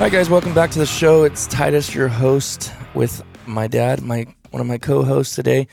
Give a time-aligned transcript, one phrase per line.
[0.00, 1.24] Hi guys, welcome back to the show.
[1.24, 5.68] It's Titus, your host, with my dad, my one of my co-hosts today.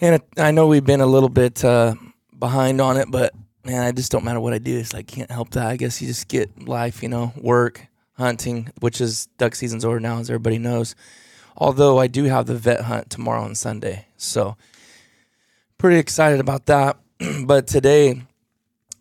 [0.00, 1.94] And I know we've been a little bit uh,
[2.38, 3.34] behind on it, but
[3.66, 4.78] man, I just don't matter what I do.
[4.78, 5.66] It's like can't help that.
[5.66, 10.00] I guess you just get life, you know, work, hunting, which is duck season's over
[10.00, 10.94] now, as everybody knows.
[11.54, 14.56] Although I do have the vet hunt tomorrow on Sunday, so
[15.76, 16.96] pretty excited about that.
[17.44, 18.22] but today,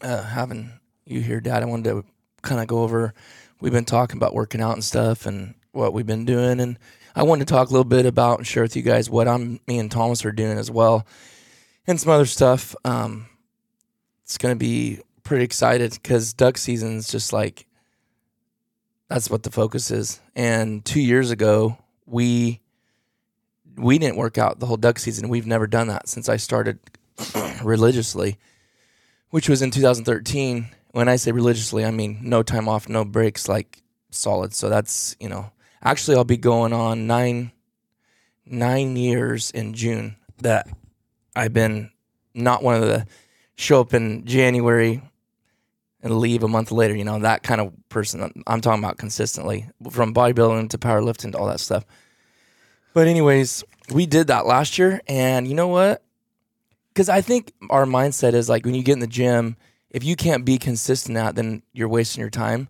[0.01, 0.73] uh, having
[1.05, 2.03] you here, Dad, I wanted to
[2.41, 3.13] kind of go over.
[3.59, 6.77] We've been talking about working out and stuff, and what we've been doing, and
[7.15, 9.59] I wanted to talk a little bit about and share with you guys what I'm,
[9.67, 11.07] me and Thomas are doing as well,
[11.87, 12.75] and some other stuff.
[12.85, 13.27] Um,
[14.23, 17.65] it's gonna be pretty excited because duck season is just like
[19.09, 20.19] that's what the focus is.
[20.35, 22.61] And two years ago, we
[23.75, 25.29] we didn't work out the whole duck season.
[25.29, 26.79] We've never done that since I started
[27.63, 28.37] religiously,
[29.29, 30.67] which was in 2013.
[30.91, 34.53] When I say religiously, I mean no time off, no breaks, like solid.
[34.53, 35.51] So that's you know,
[35.83, 37.51] actually, I'll be going on nine
[38.45, 40.67] nine years in June that
[41.35, 41.91] I've been
[42.33, 43.05] not one of the
[43.55, 45.01] show up in January
[46.01, 46.95] and leave a month later.
[46.95, 48.43] You know that kind of person.
[48.47, 51.85] I'm talking about consistently from bodybuilding to powerlifting to all that stuff.
[52.93, 56.03] But anyways, we did that last year, and you know what?
[56.93, 59.55] Because I think our mindset is like when you get in the gym,
[59.89, 62.67] if you can't be consistent at, then you're wasting your time.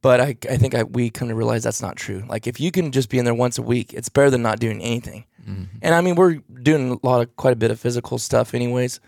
[0.00, 2.24] But I, I think I, we come to realize that's not true.
[2.28, 4.58] Like if you can just be in there once a week, it's better than not
[4.58, 5.24] doing anything.
[5.80, 9.00] And I mean, we're doing a lot of quite a bit of physical stuff, anyways.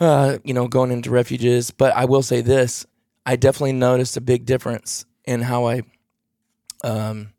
[0.00, 1.70] Uh, you know, going into refuges.
[1.70, 2.86] But I will say this:
[3.24, 5.82] I definitely noticed a big difference in how I,
[6.82, 7.32] um,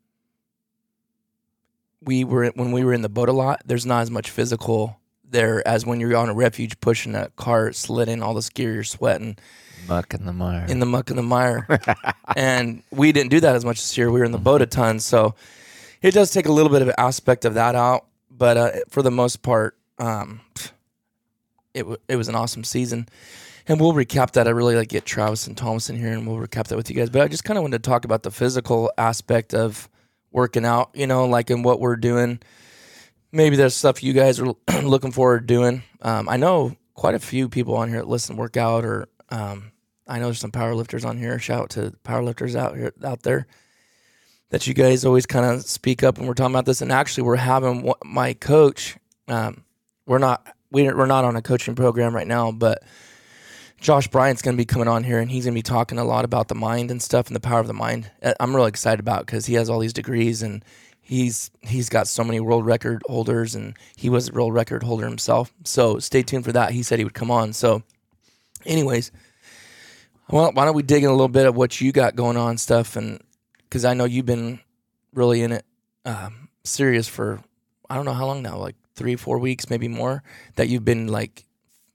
[2.02, 3.62] we were when we were in the boat a lot.
[3.66, 5.00] There's not as much physical
[5.34, 8.84] there as when you're on a refuge pushing a cart, slitting all this gear, you're
[8.84, 9.38] sweating
[9.88, 10.66] Muck in the mire.
[10.70, 11.68] in the muck and the mire.
[12.38, 14.10] and we didn't do that as much this year.
[14.10, 15.36] We were in the boat a ton, so
[16.02, 18.06] it does take a little bit of an aspect of that out.
[18.32, 20.40] But uh, for the most part, um,
[21.74, 23.08] it w- it was an awesome season.
[23.68, 24.48] And we'll recap that.
[24.48, 26.96] I really like get Travis and Thomas in here, and we'll recap that with you
[26.96, 27.09] guys.
[27.09, 29.90] But I just kind of wanted to talk about the physical aspect of
[30.32, 30.90] working out.
[30.94, 32.40] You know, like in what we're doing.
[33.34, 34.53] Maybe there's stuff you guys are
[34.84, 35.82] looking forward to doing.
[36.03, 39.72] Um, I know quite a few people on here that listen workout, or um,
[40.08, 41.40] I know there's some powerlifters on here.
[41.40, 43.47] Shout out to powerlifters out here out there
[44.52, 46.82] that you guys always kind of speak up when we're talking about this.
[46.82, 48.97] And actually, we're having my coach.
[49.28, 49.64] Um,
[50.06, 52.84] we're not we- we're not on a coaching program right now, but
[53.82, 56.03] Josh Bryant's going to be coming on here, and he's going to be talking a
[56.06, 58.12] lot about the mind and stuff and the power of the mind.
[58.22, 60.64] Uh, I'm really excited about because he has all these degrees and
[61.14, 65.06] he's he's got so many world record holders, and he was a world record holder
[65.06, 65.54] himself.
[65.64, 66.72] So stay tuned for that.
[66.72, 67.54] He said he would come on.
[67.54, 67.84] So,
[68.66, 69.12] anyways,
[70.30, 72.58] Well, why don't we dig in a little bit of what you got going on
[72.58, 73.22] stuff, and
[73.64, 74.60] because I know you've been
[75.14, 75.66] really in it
[76.06, 77.42] um, serious for
[77.90, 80.24] I don't know how long now, like three, four weeks, maybe more.
[80.56, 81.46] That you've been like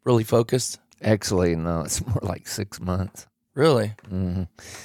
[0.05, 0.79] really focused.
[1.03, 3.28] Actually, no, it's more like six months.
[3.59, 4.45] Really, hmm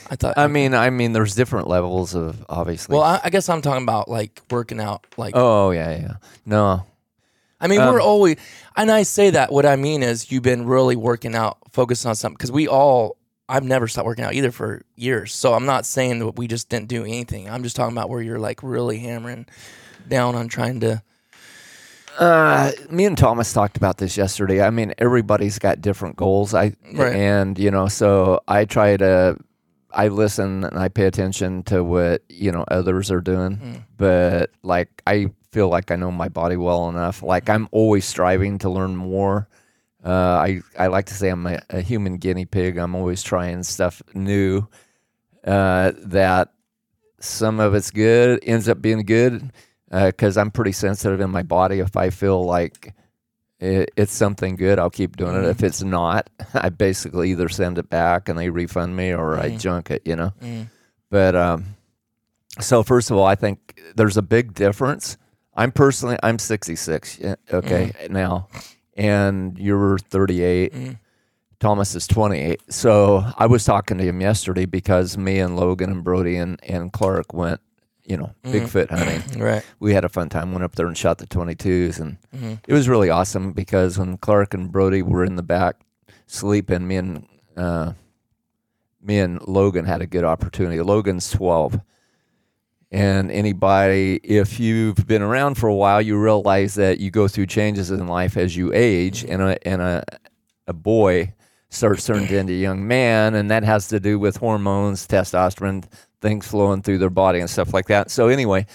[0.09, 0.35] I thought.
[0.35, 2.93] I mean, I mean, there's different levels of obviously.
[2.93, 5.05] well, I, I guess I'm talking about like working out.
[5.15, 6.13] Like, oh yeah, yeah.
[6.43, 6.83] No,
[7.61, 8.37] I mean, um, we're always,
[8.75, 9.51] and I say that.
[9.51, 12.35] What I mean is, you've been really working out, focusing on something.
[12.35, 13.17] Because we all,
[13.47, 15.35] I've never stopped working out either for years.
[15.35, 17.47] So I'm not saying that we just didn't do anything.
[17.47, 19.45] I'm just talking about where you're like really hammering
[20.07, 21.03] down on trying to.
[22.19, 24.61] Uh, me and Thomas talked about this yesterday.
[24.61, 26.53] I mean, everybody's got different goals.
[26.53, 27.15] I Right.
[27.15, 29.37] and you know, so I try to,
[29.91, 33.57] I listen and I pay attention to what you know others are doing.
[33.57, 33.83] Mm.
[33.97, 37.21] But like, I feel like I know my body well enough.
[37.23, 39.47] Like, I'm always striving to learn more.
[40.05, 42.77] Uh, I I like to say I'm a, a human guinea pig.
[42.77, 44.67] I'm always trying stuff new.
[45.45, 46.53] Uh, that
[47.19, 49.51] some of it's good ends up being good
[49.93, 51.79] because I'm pretty sensitive in my body.
[51.79, 52.93] If I feel like
[53.59, 55.45] it, it's something good, I'll keep doing it.
[55.45, 59.51] If it's not, I basically either send it back and they refund me or I
[59.51, 59.59] Mhm.
[59.59, 60.33] junk it, you know.
[60.41, 60.67] Mm.
[61.09, 61.65] But um,
[62.59, 65.17] so first of all, I think there's a big difference.
[65.55, 68.47] I'm personally, I'm 66, yeah, okay, now,
[68.97, 70.73] and you're 38.
[70.73, 70.99] Mm.
[71.59, 72.59] Thomas is 28.
[72.69, 76.91] So I was talking to him yesterday because me and Logan and Brody and, and
[76.91, 77.61] Clark went,
[78.05, 79.21] you know, Bigfoot hunting.
[79.41, 79.63] Right.
[79.79, 80.51] We had a fun time.
[80.51, 82.59] Went up there and shot the 22s, and Mhm.
[82.67, 85.81] it was really awesome because when Clark and Brody were in the back
[86.27, 87.93] sleeping, me and uh,
[89.01, 90.81] me and Logan had a good opportunity.
[90.81, 91.79] Logan's 12.
[92.91, 97.47] And anybody, if you've been around for a while, you realize that you go through
[97.47, 100.03] changes in life as you age, and a and a
[100.67, 101.33] a boy
[101.69, 105.83] starts turning into a young man, and that has to do with hormones, testosterone,
[106.23, 108.09] things flowing through their body, and stuff like that.
[108.09, 108.65] So anyway,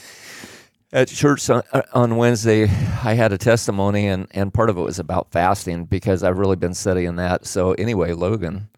[0.93, 1.63] at church on,
[1.93, 2.65] on Wednesday,
[3.03, 6.57] I had a testimony, and and part of it was about fasting because I've really
[6.57, 7.45] been studying that.
[7.47, 8.69] So anyway, Logan,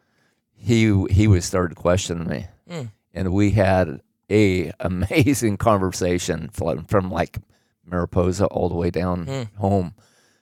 [0.57, 2.91] he he was started questioning me, Mm.
[3.13, 4.01] and we had
[4.31, 7.39] a amazing conversation from, from like
[7.85, 9.49] Mariposa all the way down Mm.
[9.57, 9.95] home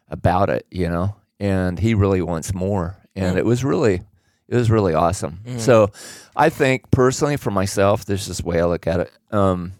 [0.08, 1.16] about it, you know.
[1.40, 3.38] And he really wants more, and Mm.
[3.38, 4.02] it was really
[4.48, 5.40] it was really awesome.
[5.46, 5.60] Mm.
[5.60, 5.90] So
[6.34, 9.12] I think personally for myself, this is the way I look at it.
[9.30, 9.72] Um,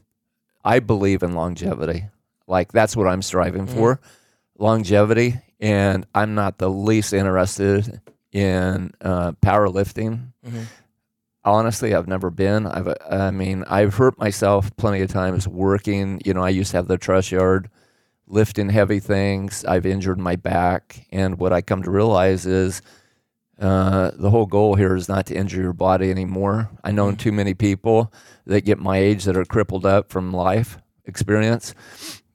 [0.64, 2.04] I believe in longevity.
[2.46, 3.74] Like that's what I'm striving Mm.
[3.74, 4.00] for,
[4.58, 5.40] longevity.
[5.60, 8.00] And I'm not the least interested
[8.32, 10.32] in uh, powerlifting.
[10.46, 10.64] Mhm.
[11.44, 12.66] Honestly, I've never been.
[12.66, 16.20] I've, I mean, I've hurt myself plenty of times working.
[16.24, 17.70] You know, I used to have the truss yard,
[18.26, 19.64] lifting heavy things.
[19.64, 22.82] I've injured my back, and what I come to realize is
[23.58, 26.70] uh, the whole goal here is not to injure your body anymore.
[26.84, 28.12] I know too many people
[28.46, 31.74] that get my age that are crippled up from life experience,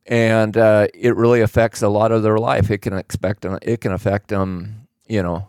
[0.06, 2.70] and uh, it really affects a lot of their life.
[2.70, 5.48] It can expect it can affect them, you know,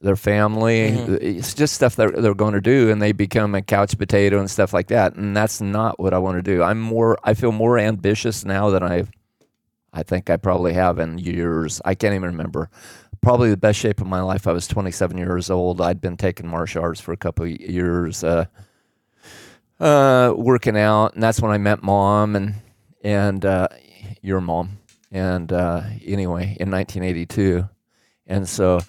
[0.00, 0.86] their family.
[0.88, 4.48] It's just stuff that they're going to do, and they become a couch potato and
[4.48, 5.16] stuff like that.
[5.16, 6.62] And that's not what I want to do.
[6.62, 7.18] I'm more.
[7.24, 9.10] I feel more ambitious now than I've.
[9.92, 11.80] I think I probably have in years.
[11.84, 12.70] I can't even remember.
[13.28, 14.46] Probably the best shape of my life.
[14.46, 15.82] I was 27 years old.
[15.82, 18.46] I'd been taking martial arts for a couple of years, uh,
[19.78, 22.54] uh, working out, and that's when I met mom and
[23.04, 23.68] and uh,
[24.22, 24.78] your mom.
[25.12, 27.68] And uh, anyway, in 1982,
[28.28, 28.80] and so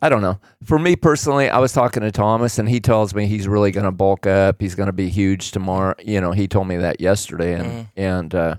[0.00, 0.38] I don't know.
[0.62, 3.86] For me personally, I was talking to Thomas, and he tells me he's really going
[3.86, 4.60] to bulk up.
[4.60, 5.96] He's going to be huge tomorrow.
[5.98, 7.86] You know, he told me that yesterday, and Mhm.
[7.96, 8.54] and uh,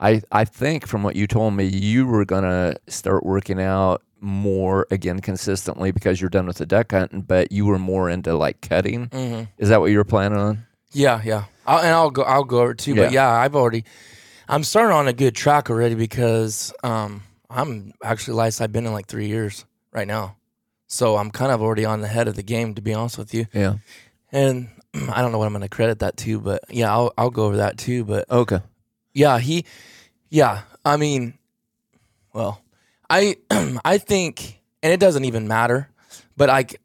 [0.00, 4.02] I I think from what you told me, you were going to start working out
[4.22, 8.34] more again consistently because you're done with the duck hunting, but you were more into
[8.34, 9.08] like cutting.
[9.08, 9.48] Mhm.
[9.58, 10.66] Is that what you were planning on?
[10.92, 11.44] Yeah, yeah.
[11.66, 12.22] I'll, and I'll go.
[12.22, 12.94] I'll go over it too.
[12.94, 13.28] But Yeah.
[13.30, 13.84] yeah, I've already.
[14.48, 18.60] I'm starting on a good track already because um, I'm actually licensed.
[18.62, 20.36] I've been in like three years right now,
[20.88, 23.32] so I'm kind of already on the head of the game to be honest with
[23.32, 23.46] you.
[23.52, 23.74] Yeah.
[24.32, 27.30] And I don't know what I'm going to credit that to, but yeah, I'll I'll
[27.30, 28.04] go over that too.
[28.04, 28.58] But Okay.
[29.14, 29.64] yeah, he,
[30.30, 30.62] yeah.
[30.84, 31.34] I mean,
[32.32, 32.62] well,
[33.08, 33.36] I
[33.84, 35.90] I think, and it doesn't even matter,
[36.36, 36.78] but c-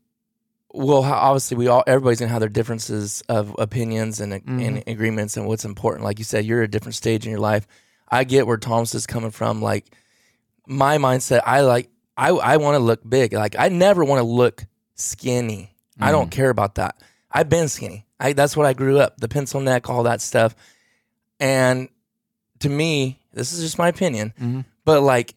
[0.73, 4.89] well, obviously we all everybody's gonna have their differences of opinions and, and mm-hmm.
[4.89, 6.03] agreements and what's important.
[6.03, 7.65] Like you said, you're at a different stage in your life.
[8.09, 9.61] I get where Thomas is coming from.
[9.61, 9.85] Like
[10.67, 13.33] my mindset, I like I I want to look big.
[13.33, 15.71] Like I never want to look skinny.
[15.99, 16.29] I don't mm-hmm.
[16.31, 17.01] care about that.
[17.31, 18.05] I've been skinny.
[18.19, 19.17] I that's what I grew up.
[19.17, 20.55] The pencil neck, all that stuff.
[21.39, 21.89] And
[22.59, 24.65] to me, this is just my opinion, Mhm.
[24.85, 25.35] but like,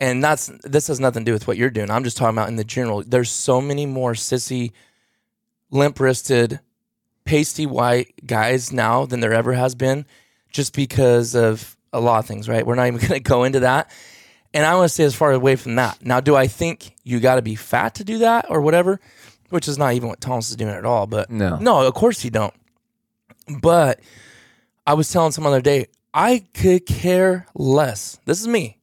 [0.00, 1.90] and that's this has nothing to do with what you're doing.
[1.90, 3.02] I'm just talking about in the general.
[3.06, 4.72] There's so many more sissy
[5.70, 6.60] limp wristed,
[7.24, 10.06] pasty white guys now than there ever has been,
[10.50, 12.66] just because of a lot of things, right?
[12.66, 13.90] We're not even going to go into that.
[14.54, 16.02] And I want to stay as far away from that.
[16.04, 18.98] Now, do I think you got to be fat to do that or whatever?
[19.50, 21.06] Which is not even what Thomas is doing at all.
[21.06, 21.58] But No.
[21.58, 22.54] no, of course you don't.
[23.60, 24.00] But
[24.86, 28.18] I was telling some other day, I could care less.
[28.24, 28.78] This is me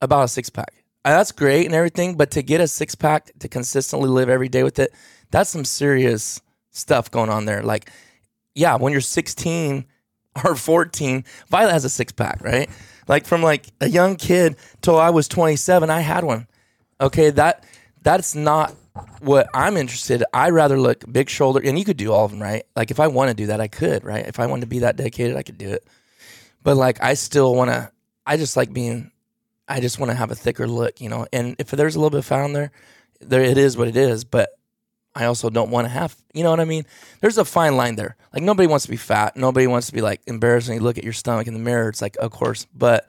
[0.00, 0.72] about a six pack.
[1.04, 4.48] Uh, That's great and everything, but to get a six pack to consistently live every
[4.48, 4.92] day with it,
[5.30, 6.40] that's some serious
[6.70, 7.62] stuff going on there.
[7.62, 7.90] Like,
[8.54, 9.84] yeah, when you're 16
[10.44, 12.68] or 14, Violet has a six pack, right?
[13.06, 16.46] Like from like a young kid till I was 27, I had one.
[17.00, 17.64] Okay, that
[18.02, 18.74] that's not
[19.20, 20.22] what I'm interested.
[20.32, 22.64] I rather look big shoulder, and you could do all of them, right?
[22.76, 24.24] Like if I want to do that, I could, right?
[24.26, 25.84] If I wanted to be that dedicated, I could do it.
[26.64, 27.92] But like I still want to.
[28.26, 29.12] I just like being.
[29.68, 31.26] I just want to have a thicker look, you know.
[31.32, 32.72] And if there's a little bit of fat on there,
[33.20, 34.24] there it is what it is.
[34.24, 34.50] But
[35.14, 36.84] I also don't want to have, you know what I mean?
[37.20, 38.16] There's a fine line there.
[38.32, 39.36] Like nobody wants to be fat.
[39.36, 40.74] Nobody wants to be like embarrassing.
[40.74, 41.88] You look at your stomach in the mirror.
[41.88, 42.66] It's like, of course.
[42.74, 43.08] But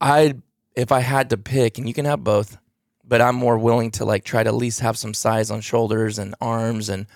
[0.00, 0.34] I,
[0.74, 2.58] if I had to pick, and you can have both,
[3.02, 6.18] but I'm more willing to like try to at least have some size on shoulders
[6.18, 7.06] and arms and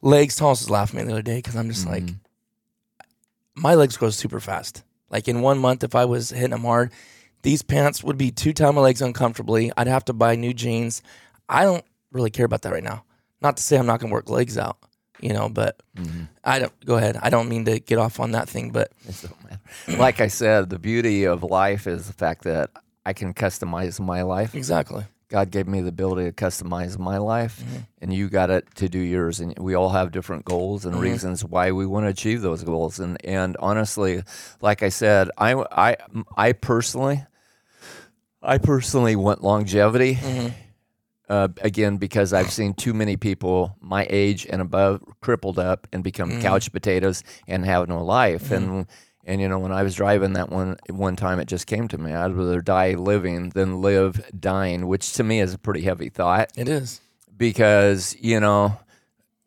[0.00, 0.36] legs.
[0.36, 2.16] Thomas was laughing at me the other day because I'm just like, mm.
[3.54, 4.82] My legs grow super fast.
[5.10, 6.92] Like in one month, if I was hitting them hard,
[7.42, 9.72] these pants would be two time my legs uncomfortably.
[9.76, 11.02] I'd have to buy new jeans.
[11.48, 13.04] I don't really care about that right now.
[13.40, 14.78] Not to say I'm not gonna work legs out,
[15.20, 16.24] you know, but mm-hmm.
[16.44, 17.18] I don't go ahead.
[17.20, 20.00] I don't mean to get off on that thing, but It don't matter.
[20.00, 22.70] Like I said, the beauty of life is the fact that
[23.04, 24.54] I can customize my life.
[24.54, 25.04] exactly.
[25.32, 27.78] God gave me the ability to customize my life, mm-hmm.
[28.02, 29.40] and you got it to do yours.
[29.40, 31.04] And we all have different goals and mm-hmm.
[31.04, 33.00] reasons why we want to achieve those goals.
[33.00, 34.22] And and honestly,
[34.60, 35.96] like I said, I I
[36.36, 37.24] I personally,
[38.42, 40.16] I personally want longevity.
[40.16, 40.48] Mm-hmm.
[41.30, 46.04] Uh, again, because I've seen too many people my age and above crippled up and
[46.04, 48.50] become couch potatoes and have no life.
[48.50, 48.86] And
[49.24, 51.98] and you know, when I was driving that one one time, it just came to
[51.98, 56.08] me: I'd rather die living than live dying, which to me is a pretty heavy
[56.08, 57.00] thought It is.
[57.36, 58.76] because you know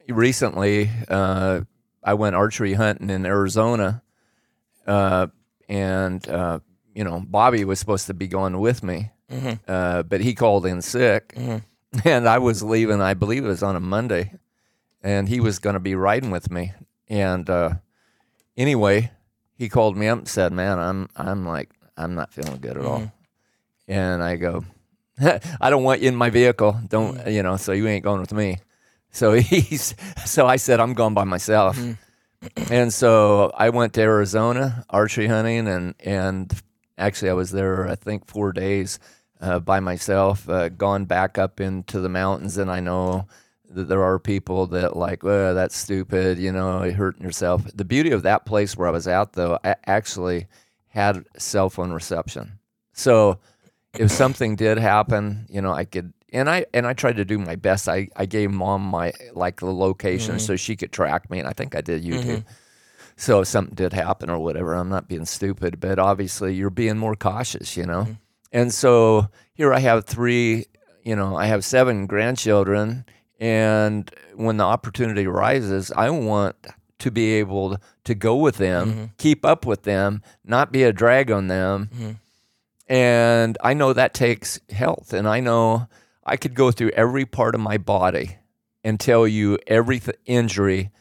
[0.08, 1.62] recently uh,
[2.04, 4.02] I went archery hunting in Arizona,
[4.88, 5.28] uh,
[5.68, 6.60] and uh,
[6.94, 9.12] you know Bobby was supposed to be going with me,
[9.68, 11.34] uh, but he called in sick,
[12.06, 13.02] and I was leaving.
[13.02, 14.34] I believe it was on a Monday,
[15.04, 16.72] and he was going to be riding with me.
[17.10, 17.72] And uh,
[18.58, 19.12] anyway,
[19.56, 22.86] he called me up and said, "Man, I'm I'm like I'm not feeling good at
[22.86, 23.12] all,"
[23.88, 24.66] and I go.
[25.62, 26.78] I don't want you in my vehicle.
[26.88, 27.58] Don't you know?
[27.58, 28.58] So you ain't going with me.
[29.12, 29.96] So he's
[30.26, 31.80] so I said I'm going by myself.
[32.70, 36.54] And so I went to Arizona archery hunting and and
[36.98, 39.00] actually I was there I think 4 days
[39.42, 43.28] uh, by myself uh, gone back up into the mountains and I know
[43.70, 47.64] that there are people that like well that's stupid you know you're hurting yourself.
[47.74, 50.48] The beauty of that place where I was at though I actually
[50.88, 52.60] had cell phone reception.
[52.94, 53.40] So
[54.00, 57.38] if something did happen, you know, I could and I and I tried to do
[57.38, 57.88] my best.
[57.88, 60.46] I, I gave mom my like the location mm-hmm.
[60.46, 62.28] so she could track me, and I think I did you too.
[62.28, 62.50] Mm-hmm.
[63.18, 66.98] So if something did happen or whatever, I'm not being stupid, but obviously you're being
[66.98, 68.04] more cautious, you know.
[68.04, 68.14] Mm-hmm.
[68.52, 70.66] And so here I have three,
[71.04, 73.06] you know, I have seven grandchildren,
[73.40, 76.56] and when the opportunity arises, I want
[77.00, 79.06] to be able to go with them, mm-hmm.
[79.18, 81.90] keep up with them, not be a drag on them.
[81.94, 82.12] Mm-hmm.
[82.88, 85.12] And I know that takes health.
[85.12, 85.88] And I know
[86.26, 88.38] I could go through every part of my body
[88.84, 90.92] and tell you every th- injury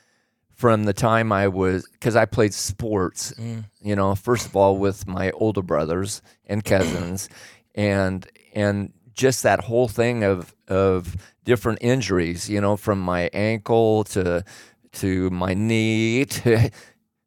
[0.50, 3.64] from the time I was, because I played sports, mm.
[3.82, 7.28] you know, first of all with my older brothers and cousins,
[7.74, 14.04] and and just that whole thing of of different injuries, you know, from my ankle
[14.04, 14.44] to
[14.92, 16.70] to my knee to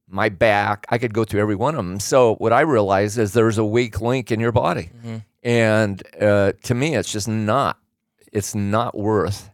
[0.08, 0.86] my back.
[0.90, 2.00] I could go through every one of them.
[2.00, 4.90] So what I realized is there's a weak link in your body,
[5.44, 7.80] and uh, to me, it's just not.
[8.32, 9.50] It's not worth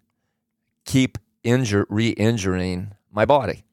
[0.86, 3.64] keep injure re-injuring my body.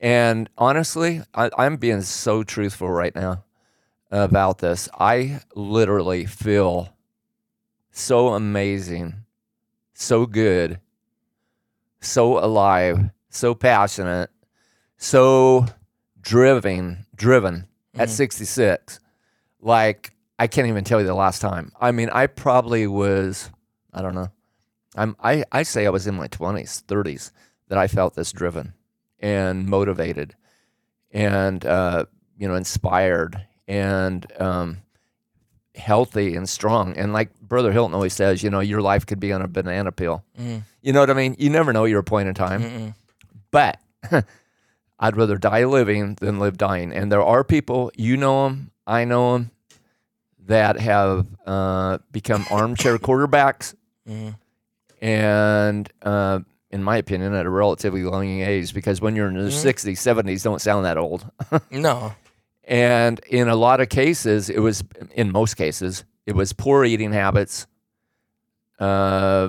[0.00, 3.44] And honestly, I, I'm being so truthful right now
[4.10, 4.88] about this.
[4.98, 6.88] I literally feel
[7.98, 9.24] so amazing,
[9.92, 10.80] so good,
[12.00, 14.30] so alive, so passionate,
[14.96, 15.66] so
[16.20, 19.00] driven, driven at 66.
[19.60, 21.72] Like I can't even tell you the last time.
[21.80, 23.50] I mean, I probably was,
[23.92, 24.30] I don't know.
[24.94, 27.32] I'm I, I say I was in my 20s, 30s
[27.68, 28.74] that I felt this driven
[29.18, 30.36] and motivated
[31.10, 32.04] and uh,
[32.36, 34.78] you know, inspired and um,
[35.78, 36.96] healthy and strong.
[36.96, 39.92] And like Brother Hilton always says, you know, your life could be on a banana
[39.92, 40.24] peel.
[40.82, 41.36] You know what I mean?
[41.38, 42.62] You never know your point in time.
[42.62, 42.94] Mm-mm.
[43.50, 43.80] But
[45.00, 46.92] I'd rather die living than live dying.
[46.92, 49.50] And there are people, you know them, I know them,
[50.46, 53.74] that have uh, become armchair quarterbacks.
[54.08, 54.34] Mhm.
[55.00, 59.50] And uh, in my opinion, at a relatively young age, because when you're in the
[59.50, 61.30] 60s, 70s, don't sound that old.
[61.70, 62.12] No.
[62.68, 67.12] And in a lot of cases, it was, in most cases, it was poor eating
[67.12, 67.66] habits,
[68.78, 69.48] uh,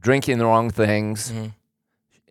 [0.00, 1.30] drinking the wrong things.
[1.30, 1.52] Mhm.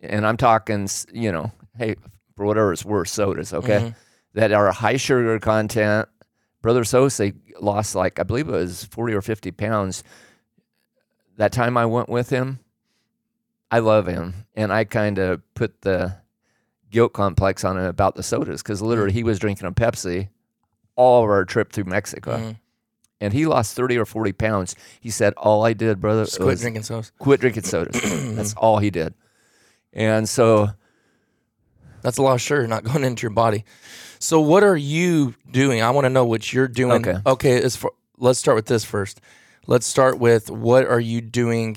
[0.02, 1.96] And I'm talking, you know, hey,
[2.36, 3.94] for whatever it's worth, sodas, okay, Mhm.
[4.34, 6.06] that are high sugar content.
[6.60, 10.04] Brother Sosa lost like, I believe it was 40 or 50 pounds.
[11.38, 12.58] That time I went with him,
[13.70, 14.44] I love him.
[14.54, 16.16] And I kind of put the
[16.90, 20.28] guilt complex on him about the sodas because literally he was drinking a Pepsi
[20.96, 22.36] all of our trip through Mexico.
[22.38, 22.56] Mhm.
[23.20, 24.76] And he lost 30 or 40 pounds.
[25.00, 27.10] He said, All I did, brother, Just quit drinking sodas.
[27.18, 28.00] quit drinking sodas.
[28.36, 29.12] That's all he did.
[29.92, 30.70] And so,
[32.02, 33.64] That's a lot of sugar not going into your body.
[34.20, 35.82] So what are you doing?
[35.82, 37.06] I want to know what you're doing.
[37.08, 37.18] Okay.
[37.26, 37.62] Okay.
[37.62, 39.20] As for, let's start with this first.
[39.66, 41.76] Let's start with what are you doing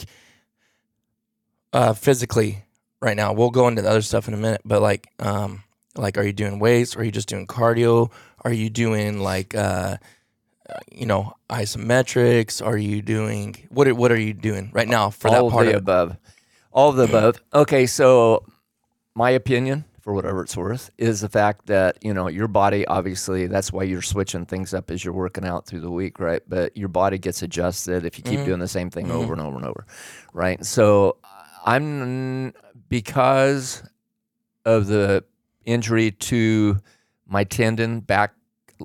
[1.74, 2.64] uh, physically
[3.02, 3.34] right now?
[3.34, 5.64] We'll go into the other stuff in a minute, but like, um,
[5.96, 6.96] like, are you doing weights?
[6.96, 8.12] Are you just doing cardio?
[8.44, 9.98] Are you doing like, uh,
[10.70, 12.66] uh, you know, isometrics?
[12.66, 13.88] Are you doing what?
[13.88, 15.80] Are, what are you doing right now for all that of part the of it?
[15.80, 16.18] above.
[16.72, 17.42] All of the above.
[17.54, 18.46] Okay, so
[19.14, 23.48] my opinion, for whatever it's worth, is the fact that, you know, your body obviously
[23.48, 26.42] that's why you're switching things up as you're working out through the week, right?
[26.48, 29.58] But your body gets adjusted if you keep doing the same thing over and over
[29.58, 29.86] and over.
[30.34, 30.64] Right.
[30.66, 31.18] So
[31.66, 32.54] I'm
[32.92, 33.84] because
[34.66, 35.24] of the
[35.64, 36.78] injury to
[37.26, 38.34] my tendon back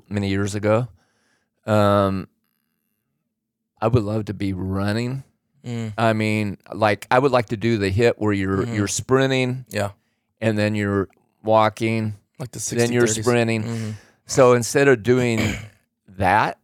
[0.07, 0.87] many years ago.
[1.65, 2.29] Um,
[3.81, 5.23] I would love to be running.
[5.65, 8.75] Mm, I mean, like I would like to do the HIIT where you're Mhm.
[8.75, 9.91] you're sprinting yeah,
[10.39, 11.09] and then you're
[11.43, 13.21] walking, like the 60 then you're 30s.
[13.25, 13.63] sprinting.
[13.63, 13.93] Mhm.
[14.25, 15.39] So instead of doing
[16.07, 16.57] that,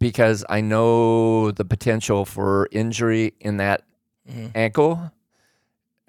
[0.00, 3.84] because I know the potential for injury in that
[4.28, 4.50] Mhm.
[4.56, 5.12] ankle,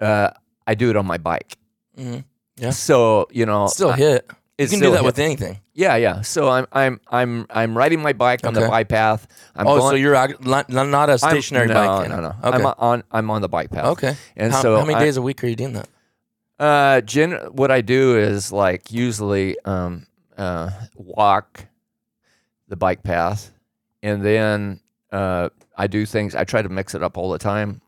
[0.00, 0.30] uh,
[0.66, 1.56] I do it on my bike.
[1.98, 2.24] Mhm.
[2.56, 2.70] Yeah.
[2.70, 4.22] So you know, Still I- HIIT.
[4.58, 5.04] You can do that HIIT.
[5.04, 5.58] with anything.
[5.74, 6.20] Yeah, yeah.
[6.20, 9.26] So I'm I'm I'm I'm riding my bike on the bike path.
[9.56, 12.08] I'm oh, going, so you're not, not a stationary no, bike.
[12.08, 12.58] No, no, Okay.
[12.58, 13.86] I'm on I'm on the bike path.
[13.86, 14.14] okay.
[14.36, 15.88] And how, so how many I- days a week are you doing that?
[16.60, 20.06] Uh, gen- what I do is like usually um,
[20.38, 21.66] uh, walk
[22.68, 23.50] the bike path,
[24.02, 26.36] and then uh, I do things.
[26.36, 27.80] I try to mix it up all the time.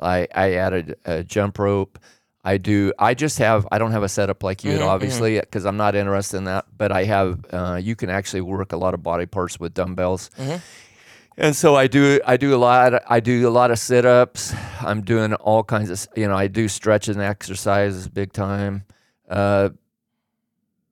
[0.00, 1.98] I I added a jump rope.
[2.46, 2.92] I do.
[2.98, 3.66] I just have.
[3.72, 4.86] I don't have a setup like you, Mhm, mhm.
[4.86, 6.64] obviously, because I'm not interested in that.
[6.78, 7.44] But I have.
[7.52, 10.30] Uh, you can actually work a lot of body parts with dumbbells.
[10.38, 10.60] Mhm.
[11.38, 14.54] And so I do I do a lot I do a lot of sit-ups.
[14.80, 18.84] I'm doing all kinds of you know I do stretching exercises big time.
[19.28, 19.70] Uh,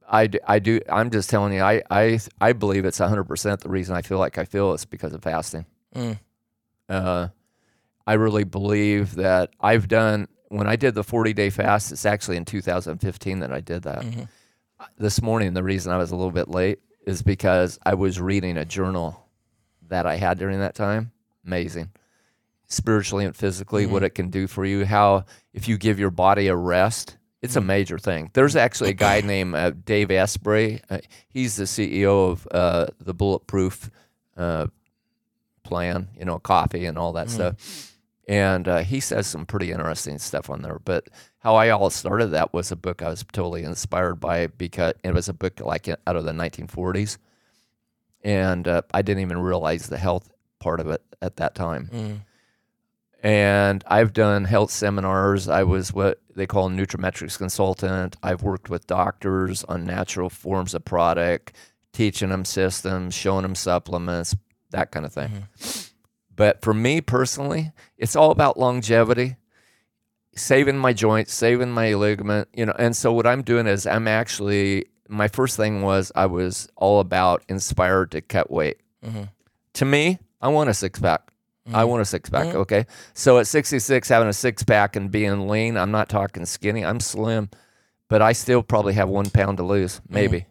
[0.06, 3.96] I, I do I'm just telling you I I I believe it's 100% the reason
[3.96, 5.64] I feel like I feel is because of fasting.
[5.96, 6.18] Mm.
[6.90, 7.28] Uh,
[8.06, 11.92] I really believe that I've done when I did the 40 day fast.
[11.92, 14.02] It's actually in 2015 that I did that.
[14.02, 14.28] Mhm.
[14.98, 18.56] This morning, the reason I was a little bit late is because I was reading
[18.56, 19.26] a journal
[19.88, 21.12] that I had during that time.
[21.46, 21.90] Amazing,
[22.68, 24.84] spiritually and physically, what it can do for you.
[24.84, 28.30] How if you give your body a rest, it's a major thing.
[28.32, 30.80] There's actually a guy named uh, Dave Asprey.
[30.88, 33.90] Uh, he's the CEO of uh, the Bulletproof
[34.36, 34.66] uh,
[35.62, 37.93] Plan, you know, coffee and all that stuff.
[38.26, 40.78] And uh, he says some pretty interesting stuff on there.
[40.82, 41.08] But
[41.40, 45.12] how I all started that was a book I was totally inspired by because it
[45.12, 47.18] was a book like out of the 1940s.
[48.22, 52.20] And uh, I didn't even realize the health part of it at that time Mm.
[53.22, 55.48] and I've done health seminars.
[55.48, 58.16] I was what they call a nutrimetrics consultant.
[58.22, 61.54] I've worked with doctors on natural forms of product,
[61.92, 64.34] teaching them systems, showing them supplements,
[64.70, 65.46] that kind of thing.
[66.36, 69.36] But for me personally, it's all about longevity,
[70.36, 72.74] saving my joints, saving my ligament, you know.
[72.78, 76.98] And so what I'm doing is I'm actually my first thing was I was all
[77.00, 78.80] about inspired to cut weight.
[79.04, 79.28] Mhm.
[79.74, 81.30] To me, I want a six pack.
[81.72, 82.54] I want a six pack.
[82.54, 82.84] Okay.
[83.14, 86.84] So at 66, having a six pack and being lean, I'm not talking skinny.
[86.84, 87.48] I'm slim,
[88.08, 90.44] but I still probably have one pound to lose, maybe,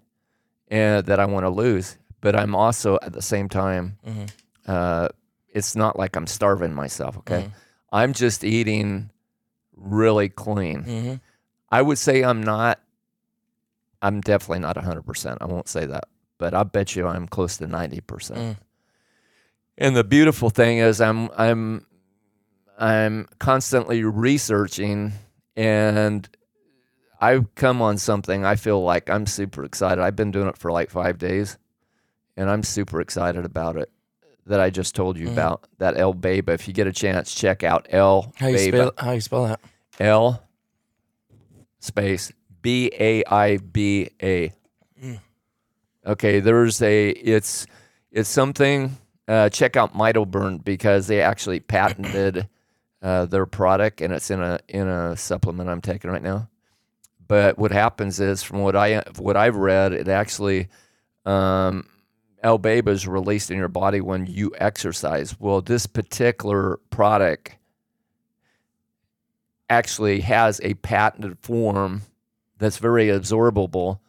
[0.70, 1.98] and that I want to lose.
[2.22, 4.30] But I'm also at the same time, Mhm.
[4.68, 5.10] uh,
[5.54, 7.18] it's not like I'm starving myself.
[7.20, 7.44] Okay.
[7.44, 7.52] Mhm.
[7.92, 9.12] I'm just eating
[9.76, 10.84] really clean.
[10.84, 11.22] Mhm.
[11.72, 12.80] I would say I'm not.
[14.02, 15.38] I'm definitely not 100%.
[15.42, 16.06] I won't say that,
[16.38, 18.38] but I bet you I'm close to 90%.
[18.38, 18.58] Mm.
[19.78, 21.86] And the beautiful thing is I'm I'm
[22.78, 25.14] I'm constantly researching
[25.56, 26.28] and
[27.22, 30.02] I've come on something I feel like I'm super excited.
[30.02, 31.58] I've been doing it for like five days
[32.36, 33.90] and I'm super excited about it
[34.46, 35.68] that I just told you about.
[35.78, 36.50] That L-BAIBA.
[36.50, 38.78] If you get a chance, check out L How you Baba.
[38.78, 39.60] spell how you spell that?
[40.00, 40.44] L
[41.80, 44.54] space B A I B A.
[46.06, 47.66] Okay, there's a it's
[48.12, 48.98] it's something.
[49.26, 52.50] Uh, check out Mitoburn because they actually patented
[53.02, 56.50] uh, their product and it's in a in a supplement I'm taking right now.
[57.26, 60.68] But what happens is, from what I what I've read, it actually
[61.26, 61.88] um,
[62.44, 65.40] L-BAIBA is released in your body when you exercise.
[65.40, 67.56] Well, this particular product
[69.70, 72.02] actually has a patented form
[72.58, 74.00] that's very absorbable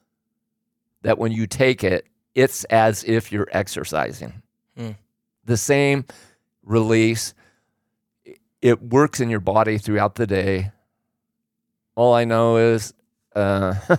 [1.02, 4.42] that when you take it it's as if you're exercising
[4.76, 4.90] Hmm.
[5.44, 6.04] the same
[6.64, 7.32] release
[8.60, 10.72] it works in your body throughout the day
[11.94, 12.92] all i know is
[13.36, 13.74] uh,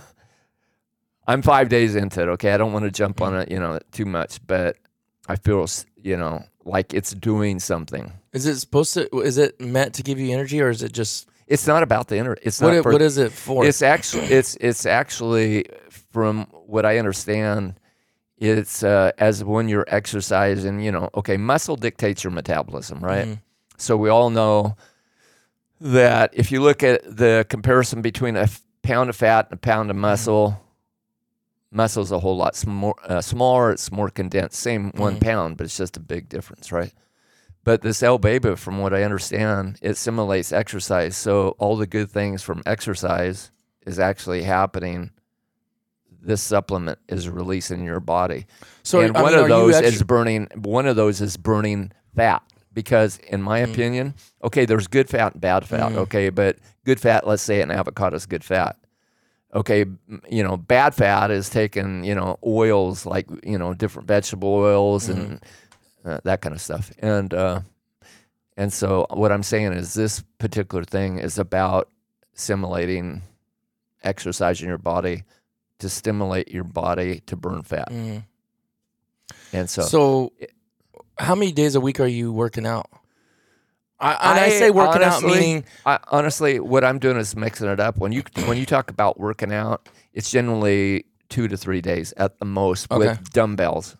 [1.27, 3.79] i'm five days into it okay i don't want to jump on it you know
[3.91, 4.77] too much but
[5.27, 5.65] i feel
[6.01, 9.19] you know like it's doing something Is it supposed to?
[9.21, 12.17] Is it meant to give you energy, or is it just it's not about the
[12.17, 12.41] energy.
[12.43, 12.69] it's what?
[12.69, 13.65] not It, for what is it for?
[13.65, 15.65] it's actually it's it's actually
[16.11, 17.79] from what I understand,
[18.37, 20.79] it's uh, as when you're exercising.
[20.81, 23.27] You know, okay, muscle dictates your metabolism, right?
[23.27, 23.39] Mhm.
[23.77, 24.75] So we all know
[25.81, 29.57] that if you look at the comparison between a f- pound of fat and a
[29.61, 30.59] pound of muscle,
[31.75, 33.71] muscle's a whole lot sm- uh, smaller.
[33.71, 34.59] It's more condensed.
[34.59, 35.21] Same one Mhm.
[35.21, 36.93] pound, but it's just a big difference, right?
[37.63, 41.17] But this L-BAIBA, from what I understand, it simulates exercise.
[41.17, 43.51] So all the good things from exercise
[43.85, 45.11] is actually happening.
[46.21, 48.47] This supplement is releasing your body
[48.81, 51.91] so and I one mean, of those actu- is burning one of those is burning
[52.15, 52.41] fat
[52.73, 53.71] because in my Mm.
[53.71, 55.97] opinion okay there's good fat and bad fat Mhm.
[55.97, 58.75] okay but good fat let's say an avocado is good fat
[59.55, 59.85] okay
[60.29, 65.07] you know bad fat is taking you know oils like you know different vegetable oils
[65.09, 65.39] and
[66.05, 67.61] uh, that kind of stuff and uh
[68.57, 71.89] and so what i'm saying is this particular thing is about
[72.33, 73.21] simulating
[74.03, 75.23] exercise in your body
[75.79, 78.23] to stimulate your body to burn fat Mhm.
[79.53, 80.33] and so, So,
[81.17, 82.87] how many days a week are you working out?
[83.99, 87.35] I, and I, I say working out honestly- meaning I, honestly, what I'm doing is
[87.35, 87.97] mixing it up.
[87.97, 92.37] When you when you talk about working out, it's generally two to three days at
[92.39, 93.07] the most Okay.
[93.09, 93.95] with dumbbells.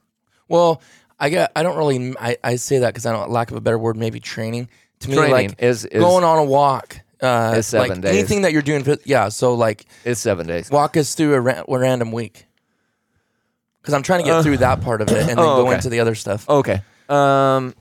[0.47, 0.81] well,
[1.19, 3.62] I get I don't really I, I say that because I don't lack of a
[3.62, 4.67] better word maybe training
[4.99, 6.99] to me Training like is, is going on a walk.
[7.21, 8.17] Uh, Is seven like days.
[8.17, 9.29] anything that you're doing, yeah.
[9.29, 10.69] So like, it's seven days.
[10.69, 12.45] walk us through a, ra- a random week,
[13.81, 15.75] because I'm trying to get through that part of it and then oh, go okay.
[15.75, 16.47] into the other stuff.
[16.49, 16.81] Okay.
[17.08, 17.73] Um.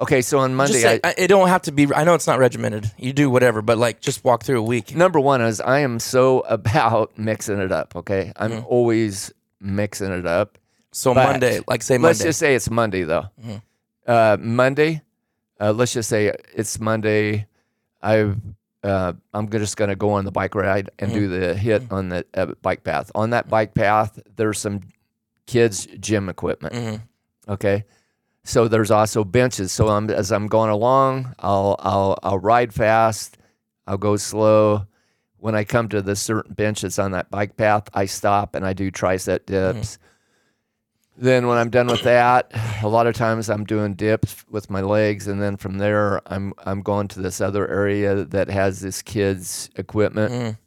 [0.00, 0.22] Okay.
[0.22, 1.92] So on Monday, Just say, I, it don't have to be.
[1.94, 2.90] I know it's not regimented.
[2.98, 4.94] You do whatever, but like just walk through a week.
[4.94, 7.96] number one is I am so about mixing it up.
[7.96, 8.64] Okay, I'm Mhm.
[8.66, 10.58] always mixing it up.
[10.92, 12.08] So But Monday, like say Monday.
[12.08, 13.26] Let's just say it's Monday though.
[13.44, 13.62] Mhm.
[14.06, 15.02] Uh, Monday.
[15.60, 17.46] Uh, let's just say it's Monday.
[18.00, 18.32] I
[18.84, 22.24] uh, I'm just gonna go on the bike ride and do the HIIT on the
[22.34, 23.10] uh, bike path.
[23.16, 24.80] On that bike path, there's some
[25.46, 26.74] kids gym equipment.
[26.74, 27.00] Mhm.
[27.48, 27.84] Okay.
[28.48, 29.72] So there's also benches.
[29.72, 33.36] So I'm, as I'm going along, I'll I'll I'll ride fast.
[33.86, 34.86] I'll go slow.
[35.36, 38.72] When I come to the certain benches on that bike path, I stop and I
[38.72, 39.98] do tricep dips.
[41.16, 42.50] Then when I'm done with that,
[42.82, 46.54] a lot of times I'm doing dips with my legs, and then from there I'm
[46.64, 50.58] I'm going to this other area that has this kids equipment, Mhm.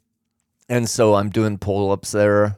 [0.69, 2.57] and so I'm doing pull ups there.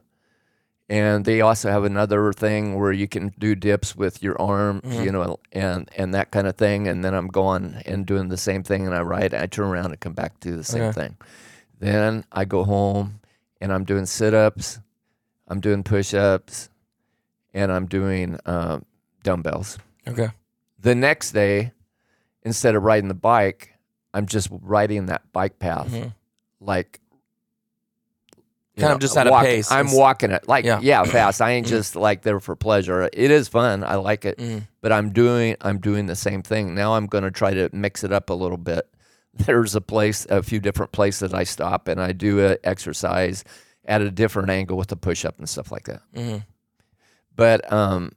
[0.89, 5.04] And they also have another thing where you can do dips with your arm, Mhm.
[5.06, 6.88] you know, and and that kind of thing.
[6.88, 9.91] And then I'm going and doing the same thing, and I ride, I turn around
[9.91, 10.91] and come back to the same Okay.
[11.02, 11.17] thing.
[11.80, 13.22] Then I go home
[13.62, 14.80] and I'm doing sit ups,
[15.48, 16.69] I'm doing push ups,
[17.54, 18.80] and I'm doing uh,
[19.24, 19.78] dumbbells.
[20.08, 20.30] Okay.
[20.80, 21.72] The next day,
[22.43, 23.74] instead of riding the bike,
[24.13, 26.13] I'm just riding that bike path, Mhm.
[26.60, 27.00] like
[28.77, 29.71] Kind of just at a walking- pace.
[29.71, 30.79] I'm It's- walking it like Yeah.
[30.81, 31.41] yeah, fast.
[31.41, 33.03] I ain't just like there for pleasure.
[33.13, 33.83] It is fun.
[33.83, 34.67] I like it, Mhm.
[34.81, 36.95] but I'm doing I'm doing the same thing now.
[36.95, 38.88] I'm going to try to mix it up a little bit.
[39.33, 43.43] There's a place, a few different places I stop and I do a exercise
[43.86, 46.43] at a different angle with the push up and stuff like that Mhm.
[47.36, 48.13] but um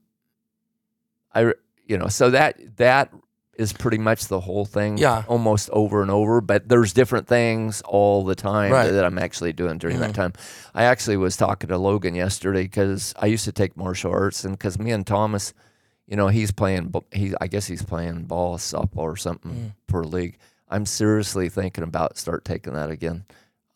[1.35, 1.53] i
[1.87, 3.13] you know so that that
[3.59, 5.25] is pretty much the whole thing Yeah.
[5.29, 8.91] almost over and over but there's different things all the time Right.
[8.91, 10.01] that i'm actually doing during Mhm.
[10.01, 10.33] that time
[10.75, 14.53] i actually was talking to logan yesterday because i used to take martial arts and
[14.59, 15.55] because me and thomas
[16.07, 20.07] you know he's playing he i guess he's playing ball softball or something for a
[20.07, 20.37] league
[20.69, 23.25] I'm seriously thinking about start taking that again.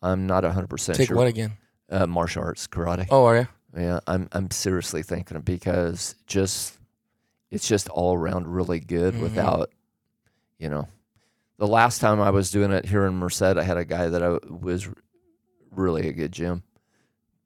[0.01, 1.15] I'm not 100% Take sure.
[1.15, 1.53] what again?
[1.89, 3.07] Uh, martial arts, karate.
[3.09, 3.47] Oh, are you?
[3.77, 6.77] Yeah, I'm I'm seriously thinking because just
[7.51, 9.21] it's just all around really good Mhm.
[9.21, 9.71] without
[10.57, 10.87] you know.
[11.57, 14.23] The last time I was doing it here in Merced, I had a guy that
[14.23, 14.87] I was
[15.69, 16.63] really a good gym,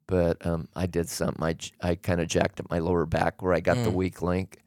[0.06, 1.42] but um, I did something.
[1.42, 3.94] I, I kind of jacked up my lower back where I got the Mm.
[3.94, 4.62] weak link,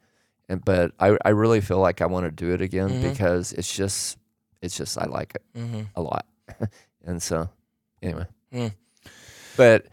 [0.48, 3.10] and but I I really feel like I want to do it again Mhm.
[3.10, 4.18] because it's just
[4.62, 5.82] it's just I like it Mm-hmm.
[5.96, 6.26] a lot.
[7.04, 7.48] and so
[8.02, 8.26] anyway.
[8.52, 8.72] Mm.
[9.56, 9.86] But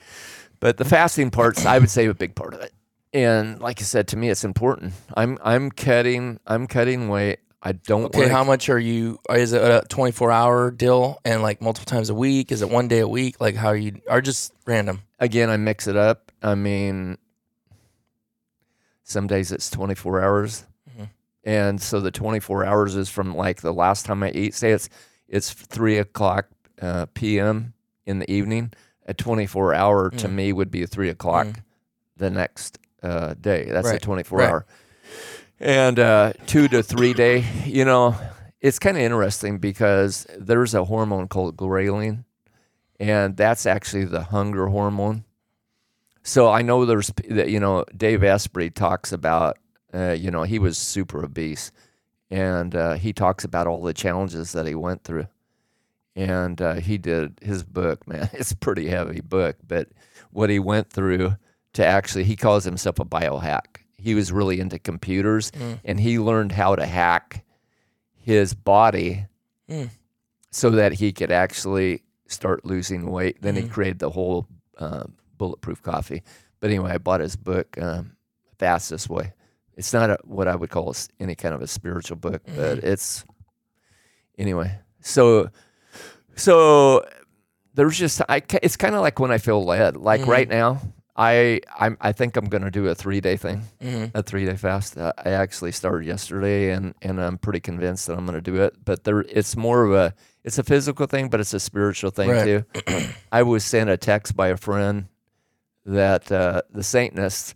[0.59, 2.73] but the fasting part's I would say a big part of it.
[3.17, 4.93] And like I said, to me it's important.
[5.15, 7.39] I'm I'm cutting I'm cutting weight.
[7.63, 9.19] I don't Okay, wanna- how much are you?
[9.31, 12.51] Is it a 24 hour deal and like multiple times a week?
[12.51, 13.41] Is it one day a week?
[13.41, 13.99] Like how are you?
[14.09, 15.01] Are just random?
[15.19, 16.31] again I mix it up.
[16.43, 17.17] I mean
[19.03, 20.65] some days it's 24 hours.
[20.89, 21.09] Mhm.
[21.43, 24.53] And so the 24 hours is from like the last time I eat.
[24.53, 24.89] Say it's
[25.27, 26.47] it's three o'clock
[26.81, 27.73] uh, p.m.
[28.05, 28.71] in the evening.
[29.07, 30.33] A 24 hour to Mm.
[30.33, 31.55] me would be three o'clock Mm.
[32.17, 33.65] the next uh, day.
[33.65, 34.49] That's a 24 right.
[34.49, 34.65] hour.
[35.59, 38.15] And uh, two to three day, you know,
[38.61, 42.25] it's kind of interesting because there's a hormone called ghrelin,
[42.99, 45.23] and that's actually the hunger hormone.
[46.23, 49.57] So I know there's, that you know, Dave Asprey talks about,
[49.93, 51.71] uh, you know, he was super obese,
[52.29, 55.27] and uh, he talks about all the challenges that he went through.
[56.15, 58.29] And uh, he did his book, man.
[58.33, 59.89] It's a pretty heavy book, but
[60.31, 61.37] what he went through
[61.77, 63.77] to actually, he calls himself a biohack.
[63.99, 65.79] He was really into computers, Mm.
[65.85, 67.45] and he learned how to hack
[68.13, 69.25] his body
[69.69, 69.89] Mm.
[70.51, 73.41] so that he could actually start losing weight.
[73.41, 73.71] Then he Mhm.
[73.71, 74.47] created the whole
[74.79, 75.05] uh,
[75.37, 76.21] bulletproof coffee.
[76.59, 78.15] But anyway, I bought his book, um,
[78.59, 79.33] Fast This Way.
[79.75, 83.23] It's not a, what I would call any kind of a spiritual book, but it's
[84.37, 84.79] anyway.
[85.01, 85.49] So,
[86.35, 87.05] so
[87.73, 88.41] there's just I.
[88.61, 89.97] It's kind of like when I feel led.
[89.97, 90.27] Like Mhm.
[90.27, 90.81] right now,
[91.17, 94.15] I I'm, I think I'm gonna do a three day thing Mm-hmm.
[94.17, 94.97] a three day fast.
[94.97, 98.75] I actually started yesterday, and and I'm pretty convinced that I'm going to do it.
[98.85, 102.29] But there, it's more of a it's a physical thing, but it's a spiritual thing
[102.29, 102.43] Right.
[102.43, 102.63] too.
[103.31, 105.07] I was sent a text by a friend
[105.85, 107.55] that uh, the Satanists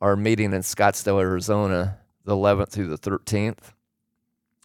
[0.00, 3.72] are meeting in Scottsdale, Arizona, the 11th through the 13th,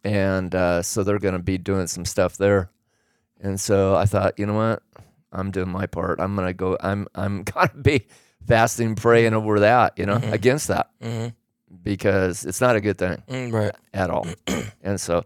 [0.04, 2.70] and uh, so they're going to be doing some stuff there.
[3.42, 4.84] And so I thought, you know what,
[5.32, 6.20] I'm doing my part.
[6.20, 6.78] I'm going to go.
[6.82, 8.08] I'm I'm going to be
[8.48, 9.98] fasting, praying over that.
[9.98, 10.32] You know, Mhm.
[10.34, 11.30] against that Mm-hmm.
[11.84, 13.76] because it's not a good thing Mm, right.
[13.94, 14.28] at all.
[14.84, 15.24] and so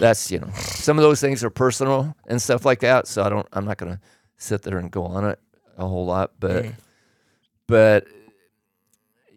[0.00, 3.06] that's you know some of those things are personal and stuff like that.
[3.06, 4.00] So I don't I'm not gonna
[4.36, 5.38] sit there and go on it
[5.76, 6.32] a whole lot.
[6.40, 6.74] But Mhm.
[7.66, 8.06] but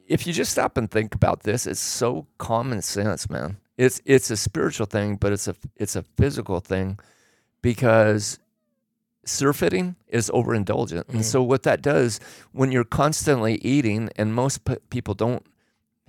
[0.07, 3.57] if you just stop and think about this, it's so common sense, man.
[3.77, 6.99] It's it's a spiritual thing, but it's a it's a physical thing
[7.61, 8.39] because
[9.25, 11.05] surfeiting is overindulgent.
[11.05, 11.13] Mhm.
[11.15, 12.19] And so what that does
[12.51, 15.45] when you're constantly eating and most p- people don't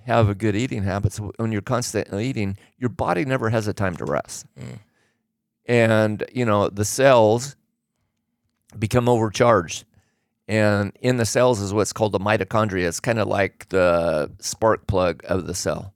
[0.05, 3.73] have a good eating habit, so when you're constantly eating, your body never has a
[3.73, 4.45] time to rest.
[4.59, 4.79] Mm.
[5.65, 7.55] And, you know, the cells
[8.77, 9.85] become overcharged.
[10.47, 12.85] And in the cells is what's called the mitochondria.
[12.87, 15.93] It's kind of like the spark plug of the cell.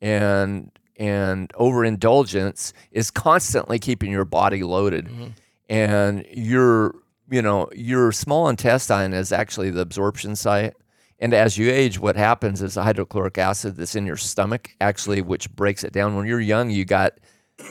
[0.00, 5.06] And and overindulgence is constantly keeping your body loaded.
[5.08, 5.32] Mhm.
[5.68, 6.94] And your
[7.28, 10.74] you know, your small intestine is actually the absorption site.
[11.18, 15.22] And as you age, what happens is the hydrochloric acid that's in your stomach actually,
[15.22, 16.14] which breaks it down.
[16.14, 17.14] When you're young, you got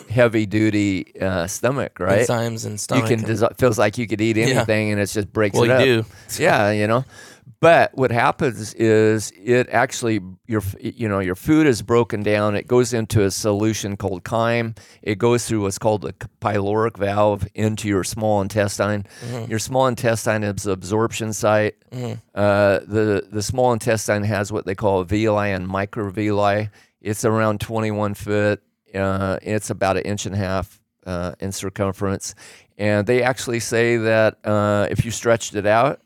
[0.10, 2.28] heavy duty uh, stomach, right?
[2.28, 4.48] Enzymes and stomach you can dis- feels like you could eat Yeah.
[4.48, 6.06] anything and it just breaks well, it you up.
[6.28, 6.44] do.
[6.44, 7.06] Yeah, you know.
[7.60, 12.56] But what happens is it actually your you know your food is broken down.
[12.56, 14.76] It goes into a solution called chyme.
[15.02, 19.06] It goes through what's called the pyloric valve into your small intestine.
[19.32, 19.50] Mhm.
[19.50, 21.76] Your small intestine is absorption site.
[21.92, 22.20] Mhm.
[22.36, 26.70] Uh, the the small intestine has what they call a villi and microvilli.
[27.02, 28.62] It's around 21 foot.
[28.94, 32.34] Uh, it's about an inch and a half uh, in circumference,
[32.78, 36.00] and they actually say that uh, if you stretched it out,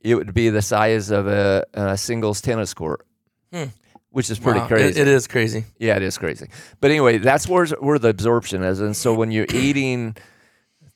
[0.00, 3.06] it would be the size of a, a singles tennis court,
[3.52, 3.64] Hmm.
[4.10, 5.00] which is pretty Wow, it- crazy.
[5.00, 5.64] it is crazy.
[5.78, 6.48] Yeah, it is crazy.
[6.80, 10.16] But anyway, that's where where the absorption is, and so when you're eating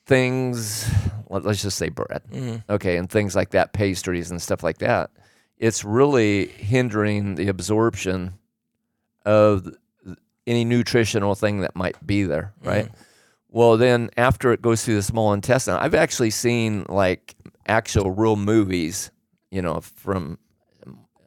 [0.05, 0.89] things,
[1.29, 2.63] let- let's just say bread, Mhm.
[2.69, 5.11] okay, and things like that, pastries and stuff like that,
[5.57, 8.33] it's really hindering the absorption
[9.25, 9.71] of
[10.47, 12.89] any nutritional thing that might be there, right?
[13.49, 17.35] Well, then after it goes through the small intestine, I've actually seen like
[17.71, 19.09] actual real movies,
[19.49, 20.37] you know, from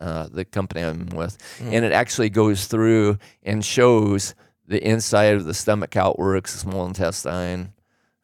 [0.01, 4.35] uh, the company I'm with, and it actually goes through and shows
[4.67, 7.73] the inside of the stomach how it works, the small intestine.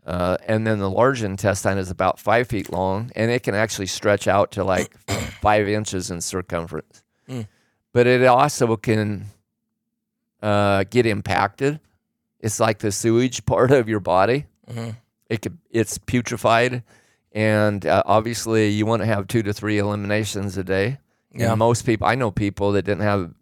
[0.07, 3.87] Uh, and then the large intestine is about five feet long, and it can actually
[3.87, 4.97] stretch out to like
[5.41, 7.03] five inches in circumference.
[7.29, 7.47] Mm.
[7.93, 9.27] But it also can
[10.43, 11.81] uh, get impacted.
[12.41, 14.47] It's like the sewage part of your body.
[14.71, 14.97] Mhm.
[15.29, 16.83] It could, it's putrefied,
[17.33, 20.99] and uh, obviously you want to have two to three eliminations a day.
[21.33, 21.51] Yeah.
[21.51, 23.33] And most people, I know people that didn't have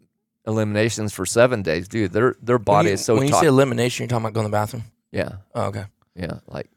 [0.45, 1.87] eliminations for seven days.
[1.87, 3.41] Dude, their their body you, is so when you taut.
[3.41, 4.83] say elimination, you're talking about going to the bathroom.
[5.11, 5.85] yeah, Oh, okay.
[6.15, 6.69] yeah, like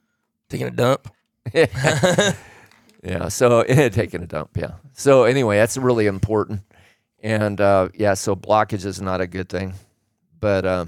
[0.48, 1.08] Taking a dump.
[1.54, 3.28] yeah.
[3.28, 4.50] So taking a dump.
[4.56, 4.72] Yeah.
[4.92, 6.60] So anyway, that's really important.
[7.22, 9.74] And uh, yeah, so blockage is not a good thing.
[10.40, 10.86] But uh,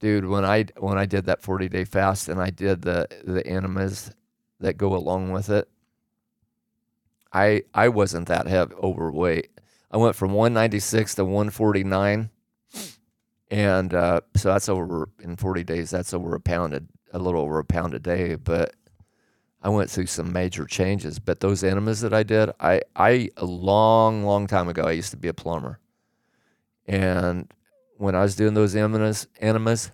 [0.00, 3.46] dude, when I when I did that forty day fast and I did the the
[3.46, 4.10] enemas
[4.60, 5.68] that go along with it,
[7.32, 9.50] I I wasn't that heavy overweight.
[9.90, 12.30] I went from one ninety six to one forty nine.
[13.50, 15.88] And uh, so that's over in 40 days.
[15.88, 16.82] That's over a pound, a,
[17.14, 18.34] a little over a pound a day.
[18.34, 18.74] But
[19.62, 23.44] I went through some major changes, but those enemas that I did, I, I a
[23.44, 25.80] long, long time ago, I used to be a plumber,
[26.86, 27.52] and
[27.96, 29.90] when I was doing those enemas, enemas,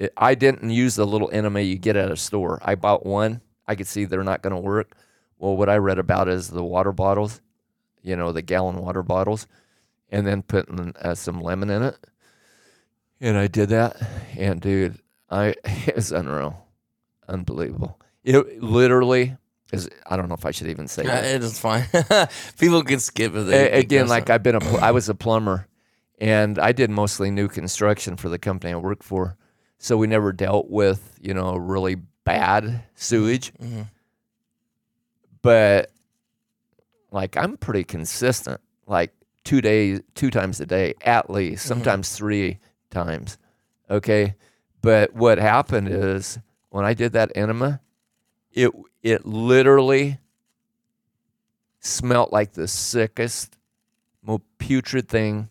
[0.00, 2.58] it, I didn't use the little enema you get at a store.
[2.62, 3.40] I bought one.
[3.68, 4.96] I could see they're not going to work.
[5.38, 7.40] Well, what I read about is the water bottles,
[8.02, 9.46] you know, the gallon water bottles,
[10.10, 11.96] and then putting uh, some lemon in it.
[13.20, 13.96] And I did that,
[14.36, 14.98] and dude,
[15.30, 16.66] I it was unreal,
[17.28, 18.00] unbelievable.
[18.24, 19.36] It literally
[19.72, 19.88] is.
[20.06, 21.34] I don't know if I should even say Yeah, that.
[21.36, 21.84] it is fine.
[22.58, 23.48] People can skip it.
[23.48, 25.66] A- again, like I've been a, pl- I was a plumber,
[26.20, 29.36] and I did mostly new construction for the company I worked for.
[29.78, 31.96] So we never dealt with you know really
[32.28, 33.86] bad sewage, Mhm.
[35.42, 35.90] but
[37.10, 39.12] like I'm pretty consistent, like
[39.44, 41.68] two days, two times a day at least, mm-hmm.
[41.68, 42.58] sometimes three
[42.90, 43.38] times.
[43.90, 44.34] Okay,
[44.82, 46.38] but what happened is
[46.70, 47.80] when I did that enema,
[48.52, 48.70] it
[49.02, 50.18] it literally
[51.80, 53.56] smelt like the sickest,
[54.22, 55.48] most putrid thing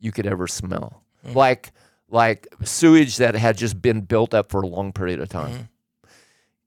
[0.00, 1.02] you could ever smell.
[1.24, 1.36] Mm-hmm.
[1.38, 1.72] Like
[2.08, 5.52] like sewage that had just been built up for a long period of time.
[5.52, 5.62] Mm-hmm.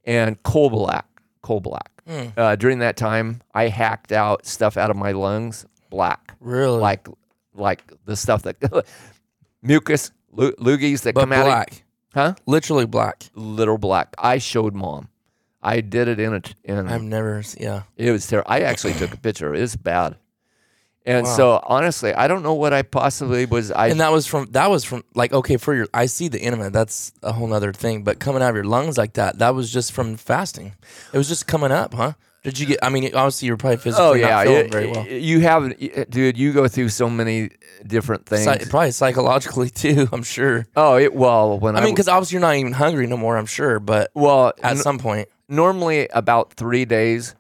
[0.06, 1.06] And coal black,
[1.42, 1.90] coal black.
[2.08, 2.38] Mm.
[2.38, 7.08] Uh, during that time, I hacked out stuff out of my lungs, black, really like
[7.56, 8.58] like the stuff that
[9.62, 11.82] mucus, loogies that but come out, black, of,
[12.14, 12.36] huh?
[12.46, 13.24] literally black.
[13.36, 14.14] Little black.
[14.18, 15.08] I showed mom.
[15.62, 17.42] I did it in a in I've never.
[17.58, 17.84] Yeah.
[17.96, 18.52] it was terrible.
[18.52, 19.56] I actually took a picture.
[19.56, 20.18] It was bad.
[21.06, 21.36] And Wow.
[21.36, 23.72] so honestly, I don't know what I possibly was.
[23.72, 26.40] I and that was from that was from like okay for your I see the
[26.42, 29.54] enema that's a whole nother thing but coming out of your lungs like that that
[29.54, 30.74] was just from fasting
[31.12, 32.14] it was just coming up huh
[32.44, 34.88] did you get I mean obviously you're probably physically oh yeah, not feeling it- very
[34.88, 36.38] well you have, dude.
[36.38, 37.50] You go through so many
[37.86, 38.46] different things.
[38.46, 42.36] Psy- probably psychologically too I'm sure oh, it, well, when I, I mean because obviously
[42.36, 46.08] you're not even hungry no more I'm sure but well, at n- some point normally
[46.14, 47.36] about three days,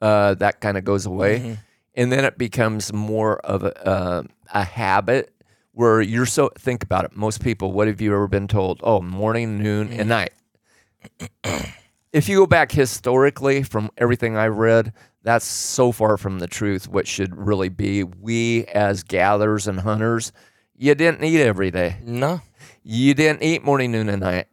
[0.00, 1.54] uh, that kind of goes away, Mm-hmm.
[1.94, 5.32] And then it becomes more of a uh, a habit
[5.72, 7.16] where you're so think about it.
[7.16, 8.80] Most people, what have you ever been told?
[8.84, 10.32] Oh, morning, noon, and night.
[12.12, 16.86] if you go back historically from everything I've read, that's so far from the truth.
[16.88, 20.32] What should really be, we as gatherers and hunters,
[20.76, 21.96] you didn't eat every day.
[22.04, 22.40] no
[22.82, 24.46] You didn't eat morning, noon, and night.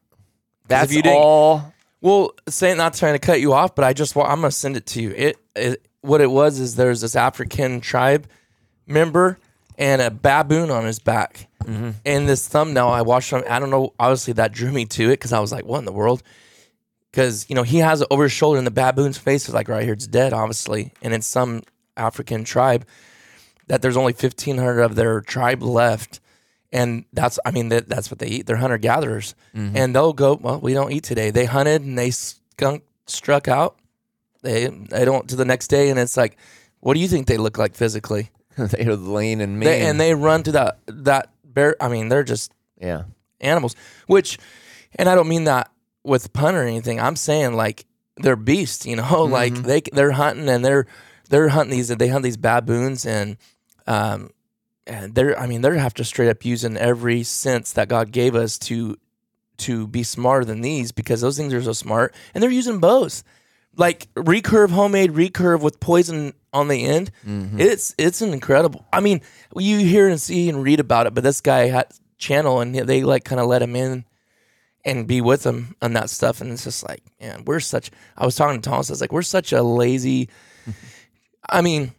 [0.67, 1.73] That's you didn't- all.
[2.03, 4.75] Well, saying not trying to cut you off, but I just wa- I'm gonna send
[4.75, 5.11] it to you.
[5.11, 8.27] It, it what it was is there's this African tribe
[8.87, 9.37] member
[9.77, 11.47] and a baboon on his back.
[11.63, 11.91] Mm-hmm.
[12.05, 13.93] And this thumbnail I watched on I don't know.
[13.99, 16.23] Obviously that drew me to it because I was like, what in the world?
[17.11, 19.67] Because you know he has it over his shoulder and the baboon's face is like
[19.67, 19.93] right here.
[19.93, 21.63] It's dead, obviously, and it's some
[21.97, 22.85] African tribe
[23.67, 26.19] that there's only 1,500 of their tribe left.
[26.73, 28.45] And that's, I mean, that, that's what they eat.
[28.45, 29.75] They're hunter gatherers, mm-hmm.
[29.75, 30.35] and they'll go.
[30.35, 31.31] Well, we don't eat today.
[31.31, 33.77] They hunted and they skunk struck out.
[34.41, 36.37] They they don't to the next day, and it's like,
[36.79, 38.31] what do you think they look like physically?
[38.57, 39.69] They're lean and mean.
[39.69, 41.75] They, and they run to that that bear.
[41.79, 43.03] I mean, they're just yeah.
[43.39, 43.75] animals.
[44.07, 44.37] Which,
[44.95, 45.71] and I don't mean that
[46.03, 46.99] with pun or anything.
[46.99, 47.85] I'm saying like
[48.17, 48.85] they're beasts.
[48.85, 50.87] You know, like they they're hunting and they're
[51.29, 51.87] they're hunting these.
[51.87, 53.37] They hunt these baboons and
[53.87, 54.31] um
[54.85, 58.35] and they're I mean they have to straight up using every sense that God gave
[58.35, 58.97] us to
[59.57, 63.23] to be smarter than these because those things are so smart and they're using bows
[63.77, 67.59] like recurve homemade recurve with poison on the end mm-hmm.
[67.59, 69.21] it's it's an incredible i mean
[69.55, 73.03] you hear and see and read about it but this guy had channel and they
[73.03, 74.05] like kind of let him in
[74.83, 78.25] and be with him on that stuff and it's just like man we're such i
[78.25, 80.29] was talking to thomas i was like we're such a lazy
[81.49, 81.93] i mean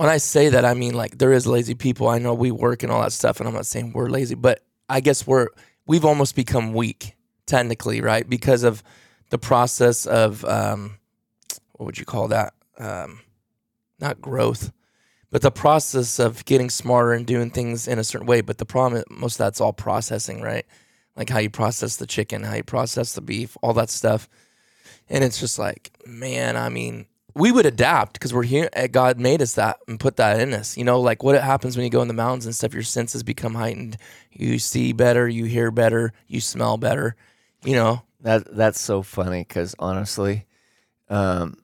[0.00, 2.08] when I say that, I mean like there is lazy people.
[2.08, 4.62] I know we work and all that stuff, and I'm not saying we're lazy, but
[4.88, 5.48] I guess we're
[5.86, 7.16] we've almost become weak
[7.46, 8.28] technically, right?
[8.28, 8.82] Because of
[9.30, 10.98] the process of um,
[11.72, 12.52] what would you call that?
[12.78, 13.20] Um,
[13.98, 14.72] not growth,
[15.30, 18.40] but the process of getting smarter and doing things in a certain way.
[18.40, 20.66] But the problem, most of that's all processing, right?
[21.16, 24.28] Like how you process the chicken, how you process the beef, all that stuff.
[25.08, 28.68] And it's just like, man, I mean, we would adapt because we're here.
[28.72, 30.76] eh, God made us that and put that in us.
[30.76, 32.74] You know, like what happens when you go in the mountains and stuff.
[32.74, 33.96] Your senses become heightened.
[34.32, 35.28] You see better.
[35.28, 36.12] You hear better.
[36.26, 37.16] You smell better.
[37.64, 38.02] You know.
[38.22, 40.46] That that's so funny because honestly,
[41.08, 41.56] um,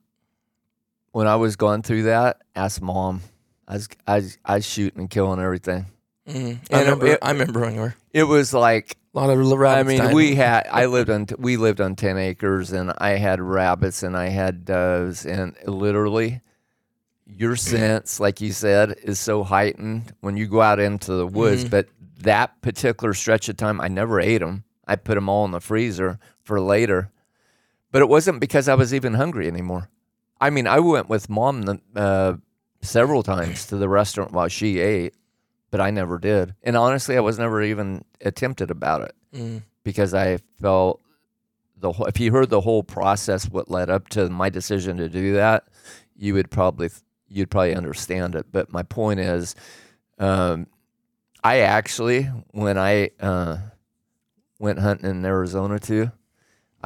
[1.11, 3.21] when I was going through that, ask mom.
[3.67, 5.85] I was I was, I was shooting and killing everything.
[6.27, 6.59] Mm.
[6.71, 7.07] I remember.
[7.07, 9.79] know- I remember when you were It was like a lot of rabbits.
[9.79, 10.15] I mean, dying.
[10.15, 14.15] we had I lived on we lived on ten acres, and I had rabbits and
[14.17, 16.41] I had doves, and literally,
[17.25, 21.65] your sense, like you said, is so heightened when you go out into the woods.
[21.65, 21.69] Mhm.
[21.69, 21.87] But
[22.21, 24.63] that particular stretch of time, I never ate them.
[24.87, 26.17] I put them all in the freezer
[26.47, 27.11] for later.
[27.91, 29.89] But it wasn't because I was even hungry anymore.
[30.39, 32.37] I mean, I went with mom the, uh,
[32.81, 35.13] several times to the restaurant while she ate,
[35.71, 36.53] but I never did.
[36.63, 39.63] And honestly, I was never even attempted about it Mm.
[39.83, 41.01] because I felt
[41.79, 45.09] the whole, if you heard the whole process, what led up to my decision to
[45.09, 45.65] do that,
[46.15, 46.89] you would probably
[47.29, 48.45] you'd probably understand it.
[48.51, 49.53] But my point is,
[50.17, 50.67] um,
[51.43, 53.57] I actually when I uh,
[54.59, 56.11] went hunting in Arizona too,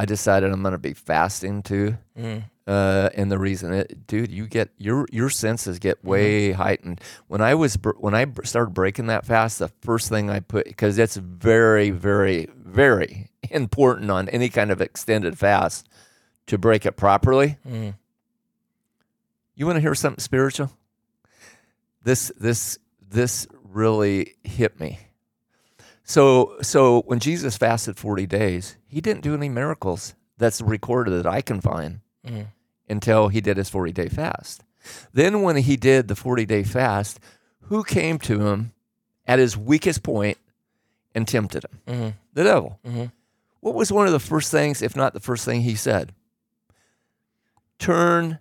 [0.01, 1.95] I decided I'm going to be fasting too.
[2.17, 2.45] Mm.
[2.65, 7.01] Uh, and the reason it, dude, you get your your senses get way heightened.
[7.27, 10.65] When I was br- when I started breaking that fast, the first thing I put
[10.65, 15.87] because it's very very very important on any kind of extended fast
[16.47, 17.57] to break it properly.
[17.69, 17.93] Mm.
[19.53, 20.71] You want to hear something spiritual?
[22.01, 24.97] This this this really hit me.
[26.03, 31.27] So so when Jesus fasted 40 days, he didn't do any miracles that's recorded that
[31.27, 32.47] I can find Mm.
[32.89, 34.63] until he did his 40 day fast.
[35.13, 37.19] Then when he did the 40 day fast,
[37.61, 38.73] who came to him
[39.25, 40.37] at his weakest point
[41.15, 41.79] and tempted him?
[41.87, 42.13] Mhm.
[42.33, 42.79] The devil.
[42.85, 43.11] Mhm.
[43.59, 46.13] What was one of the first things, if not the first thing he said?
[47.79, 48.39] Turn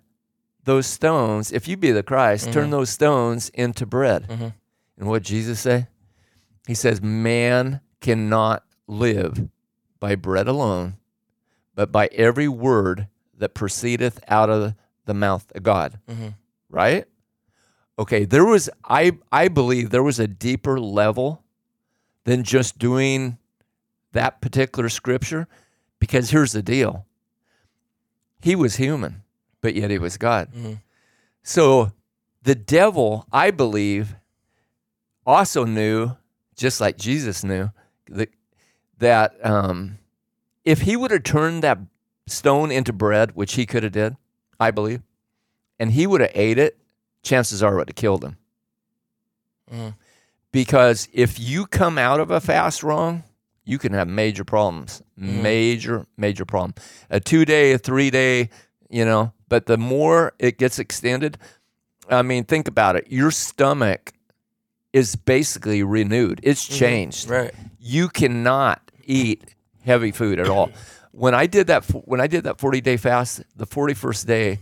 [0.63, 4.27] those stones, if you be the Christ, turn those stones into bread.
[4.27, 4.53] Mhm.
[4.97, 5.87] And what Jesus say?
[6.67, 9.49] He says, Man cannot live
[9.99, 10.97] by bread alone,
[11.75, 13.07] but by every word
[13.37, 15.99] that proceedeth out of the mouth of God.
[16.09, 16.35] Mhm.
[16.69, 17.05] Right?
[17.99, 21.43] Okay, there was I I believe there was a deeper level
[22.23, 23.37] than just doing
[24.13, 25.47] that particular scripture
[25.99, 27.05] because here's the deal.
[28.41, 29.23] He was human,
[29.61, 30.51] but yet he was God.
[30.53, 30.79] Mhm.
[31.43, 31.91] So
[32.43, 34.15] the devil, I believe,
[35.25, 36.15] also knew,
[36.61, 37.71] just like Jesus knew,
[38.07, 38.29] that
[38.99, 39.97] that um,
[40.63, 41.79] if he would have turned that
[42.27, 44.15] stone into bread, which he could have did,
[44.59, 45.01] I believe,
[45.79, 46.77] and he would have ate it,
[47.23, 48.37] chances are it would have killed him.
[49.73, 49.95] Mhm.
[50.51, 53.23] Because if you come out of a fast wrong,
[53.65, 55.01] you can have major problems.
[55.17, 56.73] Major, major problem.
[57.09, 58.49] A two day, a three day,
[58.89, 61.37] you know, but the more it gets extended,
[62.09, 63.07] I mean, think about it.
[63.09, 64.13] Your stomach
[64.93, 66.39] is basically renewed.
[66.43, 66.79] It's mm-hmm.
[66.79, 67.29] changed.
[67.29, 67.53] Right.
[67.79, 70.71] You cannot eat heavy food at all.
[71.11, 74.59] When I did that, when I did that forty day fast, the forty first day,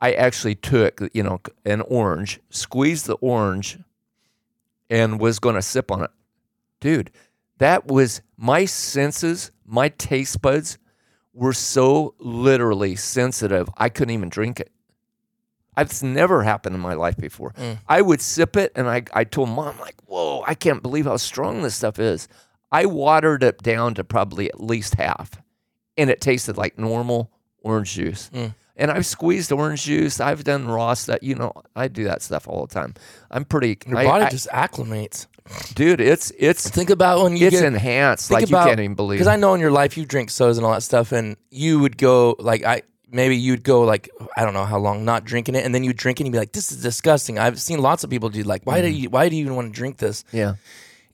[0.00, 3.78] I actually took you know an orange, squeezed the orange,
[4.90, 6.10] and was going to sip on it,
[6.80, 7.10] dude.
[7.58, 10.78] That was my senses, my taste buds
[11.32, 13.68] were so literally sensitive.
[13.76, 14.72] I couldn't even drink it.
[15.76, 17.52] It's never happened in my life before.
[17.52, 17.78] Mm.
[17.88, 21.16] I would sip it, and I, I told mom, like, whoa, I can't believe how
[21.16, 22.28] strong this stuff is.
[22.70, 25.30] I watered it down to probably at least half,
[25.96, 27.30] and it tasted like normal
[27.62, 28.30] orange juice.
[28.34, 28.54] Mm.
[28.76, 30.20] And I've squeezed orange juice.
[30.20, 31.18] I've done raw stuff.
[31.22, 32.94] You know, I do that stuff all the time.
[33.30, 33.78] I'm pretty.
[33.86, 35.26] Your I- body I- just acclimates.
[35.74, 38.80] dude, it's it's Think about when you it's get enhanced think like about, you can't
[38.80, 39.18] even believe.
[39.18, 41.80] Because I know in your life you drink sodas and all that stuff, and you
[41.80, 42.82] would go like I
[43.12, 45.92] maybe you'd go like I don't know how long not drinking it, and then you
[45.92, 48.42] drink it and you'd be like, "This is disgusting." I've seen lots of people do
[48.42, 48.96] like, "Why do Mm-hmm.
[49.02, 50.54] you Why do you even want to drink this?" yeah,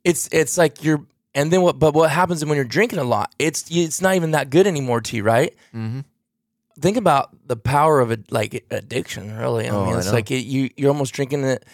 [0.04, 1.04] It's it's like you're.
[1.34, 1.78] And then what?
[1.78, 3.34] But what happens when you're drinking a lot?
[3.38, 5.54] It's it's not even that good anymore to you, right?
[5.74, 6.04] Mhm.
[6.80, 9.36] Think about the power of it, like addiction.
[9.36, 10.12] Really, I Oh, mean, it's know.
[10.12, 11.64] like it, you you're almost drinking it.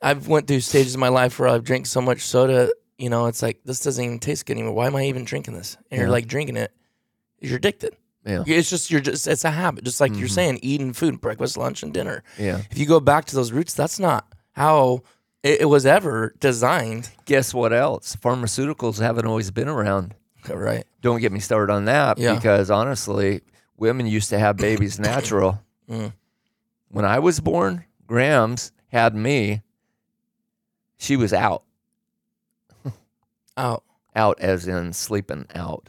[0.00, 3.26] I've went through stages of my life where I've drank so much soda, you know,
[3.26, 4.74] it's like this doesn't even taste good anymore.
[4.74, 5.76] Why am I even drinking this?
[5.90, 6.70] And you're like drinking it,
[7.40, 7.96] you're addicted.
[8.24, 11.56] Yeah, It's just you're just it's a habit, just like you're saying, eating food, breakfast,
[11.56, 12.22] lunch, and dinner.
[12.38, 12.60] yeah.
[12.70, 15.02] If you go back to those roots, that's not how
[15.42, 17.10] it, it was ever designed.
[17.24, 18.14] Guess what else?
[18.16, 20.14] Pharmaceuticals haven't always been around.
[20.48, 20.84] Right.
[21.02, 22.34] Don't get me started on that Yeah.
[22.34, 23.42] because honestly,
[23.76, 25.62] women used to have babies natural.
[25.88, 26.12] Mm.
[26.88, 29.62] When I was born, Grams had me.
[30.98, 31.62] She was out,
[33.56, 33.84] Out.
[34.16, 35.88] out as in sleeping out.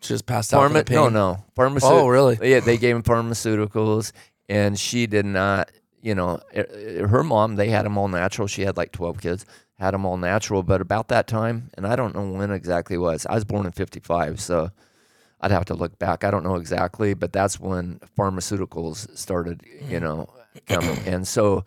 [0.00, 0.70] Just passed out.
[0.70, 2.00] Pharma- no, no, pharmaceutical.
[2.00, 2.38] Oh, really?
[2.42, 4.12] Yeah, they gave him pharmaceuticals,
[4.48, 5.70] and she did not.
[6.02, 7.56] You know, eh, eh, her mom.
[7.56, 8.48] They had them all natural.
[8.48, 9.44] She had like twelve kids,
[9.78, 10.62] had them all natural.
[10.62, 13.26] But about that time, and I don't know when exactly it was.
[13.26, 14.70] I was born in '55, so
[15.42, 16.24] I'd have to look back.
[16.24, 19.60] I don't know exactly, but that's when pharmaceuticals started.
[19.86, 20.30] You know,
[20.66, 21.66] coming, and so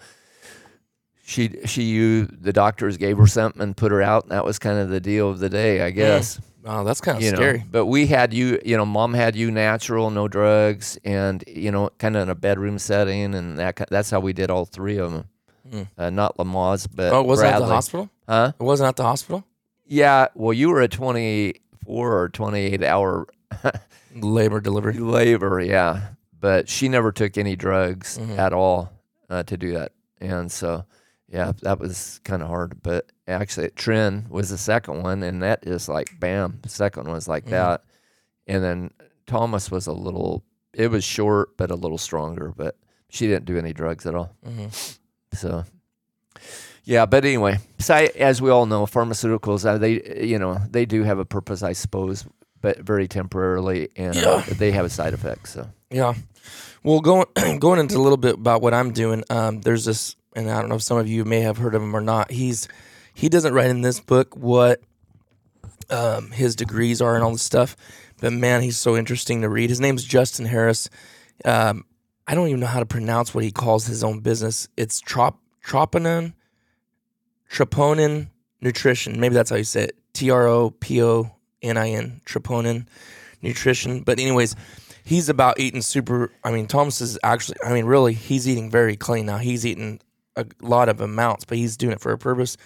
[1.24, 4.58] she she used the doctors gave her something and put her out, and that was
[4.58, 7.36] kind of the deal of the day, I guess Oh, that's kind of you know,
[7.38, 7.64] scary.
[7.70, 11.90] but we had you, you know, mom had you natural, no drugs, and you know,
[11.98, 15.12] kind of in a bedroom setting, and that that's how we did all three of
[15.12, 15.26] them.
[15.70, 15.88] Mm.
[15.98, 18.10] Uh, not Lamaze, but Oh, wasn't at the hospital?
[18.28, 18.54] huh?
[18.60, 19.44] It wasn't at the hospital?
[19.86, 20.28] Yeah.
[20.36, 23.28] Well, you were a twenty-four or twenty-eight hour
[24.16, 24.94] Labor delivery.
[25.00, 26.10] labor, yeah,
[26.40, 28.38] but she never took any drugs Mhm.
[28.38, 28.92] at all
[29.30, 29.92] uh, to do that,
[30.22, 30.86] and so
[31.28, 32.82] yeah, that was kind of hard.
[32.84, 37.14] But actually, Trin was the second one, and that is like bam, the second one
[37.14, 37.50] was like Mhm.
[37.52, 37.84] that,
[38.48, 38.92] and then
[39.28, 40.44] Thomas was a little.
[40.74, 42.52] It was short, but a little stronger.
[42.56, 42.76] But
[43.10, 44.36] she didn't do any drugs at all.
[44.44, 44.66] hmm
[45.34, 45.64] So,
[46.84, 50.86] yeah, but anyway, so I, as we all know, pharmaceuticals uh, they you know they
[50.86, 52.26] do have a purpose, I suppose,
[52.62, 55.48] but very temporarily, and uh, they have a side effect.
[55.50, 56.14] So, Yeah.
[56.84, 57.26] Well, going
[57.60, 59.24] going into a little bit about what I'm doing.
[59.30, 61.82] Um, there's this, and I don't know if some of you may have heard of
[61.82, 62.32] him or not.
[62.32, 62.68] He's
[63.14, 64.82] he doesn't write in this book what
[65.90, 67.76] um, his degrees are and all this stuff,
[68.20, 69.70] but man, he's so interesting to read.
[69.70, 70.90] His name's Justin Harris.
[71.46, 71.86] Um,
[72.28, 74.68] I don't even know how to pronounce what he calls his own business.
[74.78, 76.34] It's trop troponin,
[77.52, 78.30] troponin
[78.62, 79.20] nutrition.
[79.20, 79.98] Maybe that's how you say it.
[80.14, 82.22] T R O P O N I N.
[82.26, 82.88] Troponin
[83.42, 84.02] nutrition.
[84.02, 84.56] But anyways,
[85.04, 86.32] he's about eating super.
[86.44, 87.58] I mean, Thomas is actually.
[87.66, 89.38] I mean, really, he's eating very clean now.
[89.38, 90.00] He's eating
[90.36, 92.58] a lot of amounts, but he's doing it for a purpose.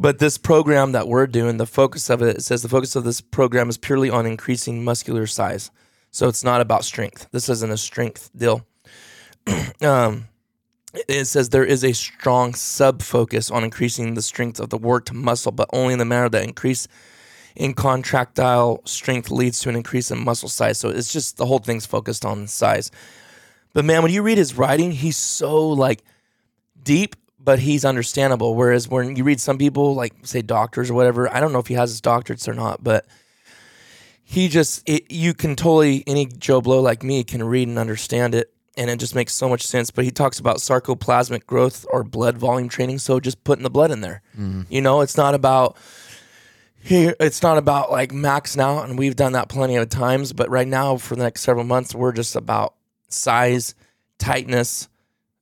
[0.00, 3.04] But this program that we're doing, the focus of it, it says the focus of
[3.04, 5.70] this program is purely on increasing muscular size.
[6.12, 7.28] So it's not about strength.
[7.32, 8.64] This isn't a strength deal.
[9.82, 10.28] um,
[11.08, 15.12] it says there is a strong sub focus on increasing the strength of the worked
[15.12, 16.88] muscle, but only in the manner that increase
[17.56, 20.78] in contractile strength leads to an increase in muscle size.
[20.78, 22.90] So it's just the whole thing's focused on size.
[23.72, 26.02] But man, when you read his writing, he's so like
[26.82, 28.54] deep, but he's understandable.
[28.54, 31.66] Whereas when you read some people, like say doctors or whatever, I don't know if
[31.66, 33.06] he has his doctorates or not, but
[34.22, 38.34] he just it, you can totally any Joe Blow like me can read and understand
[38.34, 39.90] it, and it just makes so much sense.
[39.90, 43.90] But he talks about sarcoplasmic growth or blood volume training, so just putting the blood
[43.90, 44.22] in there.
[44.68, 45.76] You know, it's not about
[46.82, 47.16] here.
[47.18, 50.32] It's not about like maxing out, and we've done that plenty of times.
[50.32, 52.74] But right now, for the next several months, we're just about
[53.08, 53.74] size,
[54.18, 54.88] tightness,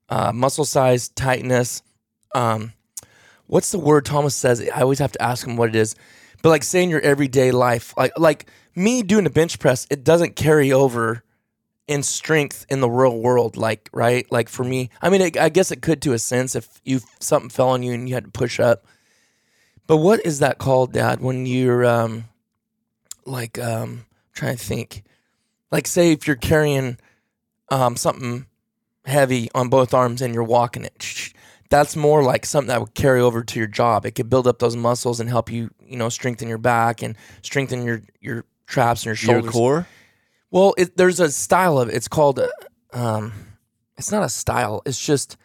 [0.09, 1.83] uh, muscle size, tightness.
[2.35, 2.73] Um,
[3.47, 4.67] what's the word Thomas says?
[4.75, 5.95] I always have to ask him what it is.
[6.43, 10.05] But like say in your everyday life, like like me doing a bench press, it
[10.05, 11.25] doesn't carry over
[11.89, 13.57] in strength in the real world.
[13.57, 16.55] Like right, like for me, I mean, it, I guess it could to a sense
[16.55, 18.87] if you something fell on you and you had to push up.
[19.87, 21.21] But what is that called, Dad?
[21.21, 22.27] When you're um,
[23.25, 25.03] like um, trying to think,
[25.73, 26.99] like say if you're carrying
[27.71, 28.47] um something
[29.05, 31.33] heavy on both arms and you're walking it.
[31.71, 34.07] That's more like something that would carry over to your job.
[34.07, 37.15] It could build up those muscles and help you, you know, strengthen your back and
[37.43, 39.45] strengthen your your traps and your shoulders.
[39.45, 39.87] your core.
[40.51, 41.91] Well, it, there's a style of.
[41.91, 42.49] It's called, uh,
[42.95, 43.33] um,
[43.99, 44.81] it's not a style.
[44.87, 45.37] It's just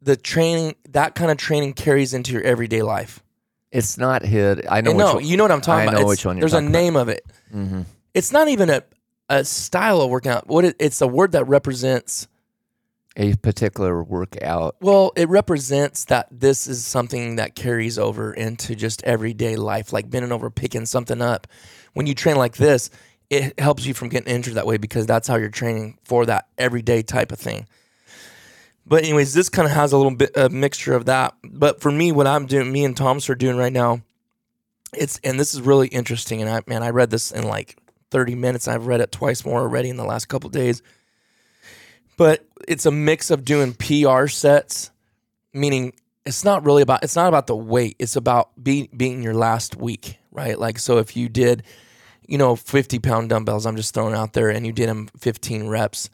[0.00, 0.76] the training.
[0.90, 3.20] That kind of training carries into your everyday life.
[3.72, 4.66] It's not HIIT.
[4.70, 4.92] I know.
[4.92, 5.94] No, you know what I'm talking I about.
[5.94, 6.78] know It's- which one you're There's a talking about.
[6.78, 7.24] name of it.
[7.52, 7.86] Mhm.
[8.14, 8.84] It's not even a
[9.28, 10.46] a style of working out.
[10.46, 12.28] What it, it's a word that represents.
[13.16, 14.76] A particular workout.
[14.80, 20.08] Well, it represents that this is something that carries over into just everyday life, like
[20.08, 21.46] bending over, picking something up.
[21.92, 22.88] When you train like this,
[23.28, 26.48] it helps you from getting injured that way because that's how you're training for that
[26.56, 27.66] everyday type of thing.
[28.86, 31.34] But anyways, this kind of has a little bit of mixture of that.
[31.44, 34.02] But for me, what I'm doing, me and Thomas are doing right now,
[34.94, 36.40] it's and this is really interesting.
[36.40, 37.78] And I man, I read this in like
[38.10, 38.68] 30 minutes.
[38.68, 40.82] I've read it twice more already in the last couple days.
[42.22, 44.92] But it's a mix of doing PR sets,
[45.52, 45.92] meaning
[46.24, 47.96] it's not really about it's not about the weight.
[47.98, 50.56] It's about be, being your last week, right?
[50.56, 51.64] Like so, if you did,
[52.28, 55.66] you know, 50 pound dumbbells, I'm just throwing out there, and you did them 15
[55.66, 56.10] reps,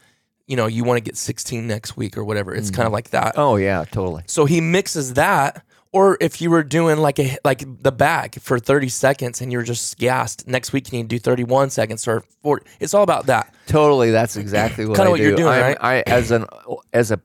[0.47, 2.55] you know, you want to get 16 next week or whatever.
[2.55, 2.95] It's kind of mm-hmm.
[2.95, 3.35] like that.
[3.37, 4.23] Oh yeah, totally.
[4.29, 5.63] So he mixes that.
[5.91, 9.63] Or if you were doing like a like the back for 30 seconds and you're
[9.63, 12.67] just gassed, next week you need to do 31 seconds or 40.
[12.79, 13.55] It's all about that.
[13.67, 15.37] Totally, that's exactly what Kinda I what you're do.
[15.39, 15.79] doing, I'm- right?
[15.81, 16.45] I as an
[16.93, 17.21] as a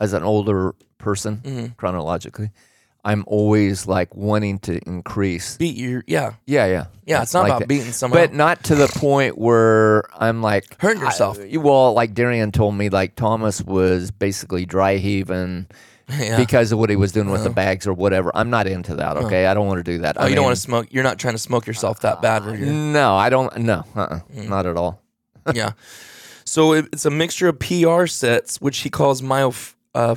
[0.00, 1.66] as an older person Mm-hmm.
[1.78, 2.50] chronologically,
[3.04, 5.56] I'm always like wanting to increase.
[5.56, 6.34] Beat your yeah.
[6.46, 7.68] Yeah, yeah, Yeah, it's not Like about that.
[7.68, 8.20] beating someone.
[8.20, 11.38] but not to the point where I'm like Hurting yourself.
[11.40, 15.68] I- well, like Darian told me, like Thomas was basically dry heaving
[16.18, 16.36] yeah.
[16.36, 18.30] because of what he was doing with the bags or whatever.
[18.34, 19.16] I'm not into that.
[19.16, 20.16] Okay, I don't want to do that.
[20.18, 20.86] oh, you don't want to smoke.
[20.90, 22.44] You're not trying to smoke yourself that bad.
[22.60, 23.56] No, I don't.
[23.58, 24.48] No, uh-uh, Mm.
[24.48, 25.02] not at all.
[25.52, 25.72] yeah.
[26.44, 30.14] So it, it's a mixture of PR sets, which he calls myof, uh,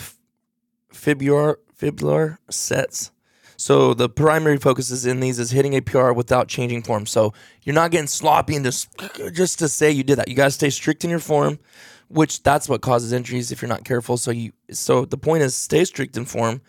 [0.93, 3.11] fibular fibular sets.
[3.57, 7.05] So the primary focus is in these is hitting a PR without changing form.
[7.05, 7.33] So
[7.63, 8.87] you're not getting sloppy and just
[9.33, 10.27] just to say you did that.
[10.27, 11.59] You got to stay strict in your form,
[12.09, 14.17] which that's what causes injuries if you're not careful.
[14.17, 16.61] So you so the point is stay strict in form.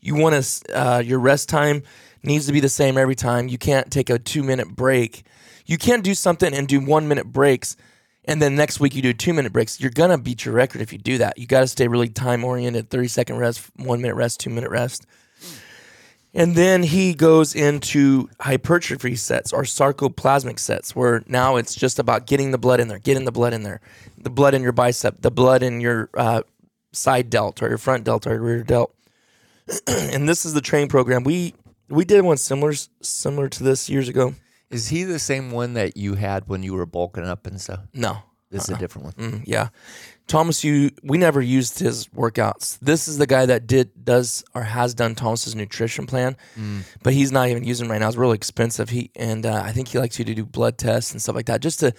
[0.00, 1.82] You want to uh, your rest time
[2.22, 3.48] needs to be the same every time.
[3.48, 5.24] You can't take a two minute break.
[5.64, 7.76] You can't do something and do one minute breaks,
[8.24, 9.80] and then next week you do two minute breaks.
[9.80, 11.38] You're gonna beat your record if you do that.
[11.38, 12.90] You got to stay really time oriented.
[12.90, 15.06] Thirty second rest, one minute rest, two minute rest.
[16.36, 22.26] And then he goes into hypertrophy sets or sarcoplasmic sets, where now it's just about
[22.26, 23.80] getting the blood in there, getting the blood in there,
[24.18, 26.42] the blood in your bicep, the blood in your uh,
[26.92, 28.94] side delt or your front delt or your rear delt.
[29.86, 31.24] and this is the training program.
[31.24, 31.54] We
[31.88, 34.34] we did one similar similar to this years ago.
[34.68, 37.80] Is he the same one that you had when you were bulking up and stuff?
[37.94, 38.18] No,
[38.50, 39.12] This is a different one.
[39.14, 39.68] Mm, yeah,
[40.28, 40.62] Thomas.
[40.62, 42.78] You we never used his workouts.
[42.80, 46.36] This is the guy that did does or has done Thomas's nutrition plan,
[47.02, 48.06] but he's not even using right now.
[48.08, 48.90] It's really expensive.
[48.90, 51.46] He and uh, I think he likes you to do blood tests and stuff like
[51.46, 51.60] that.
[51.60, 51.92] Just to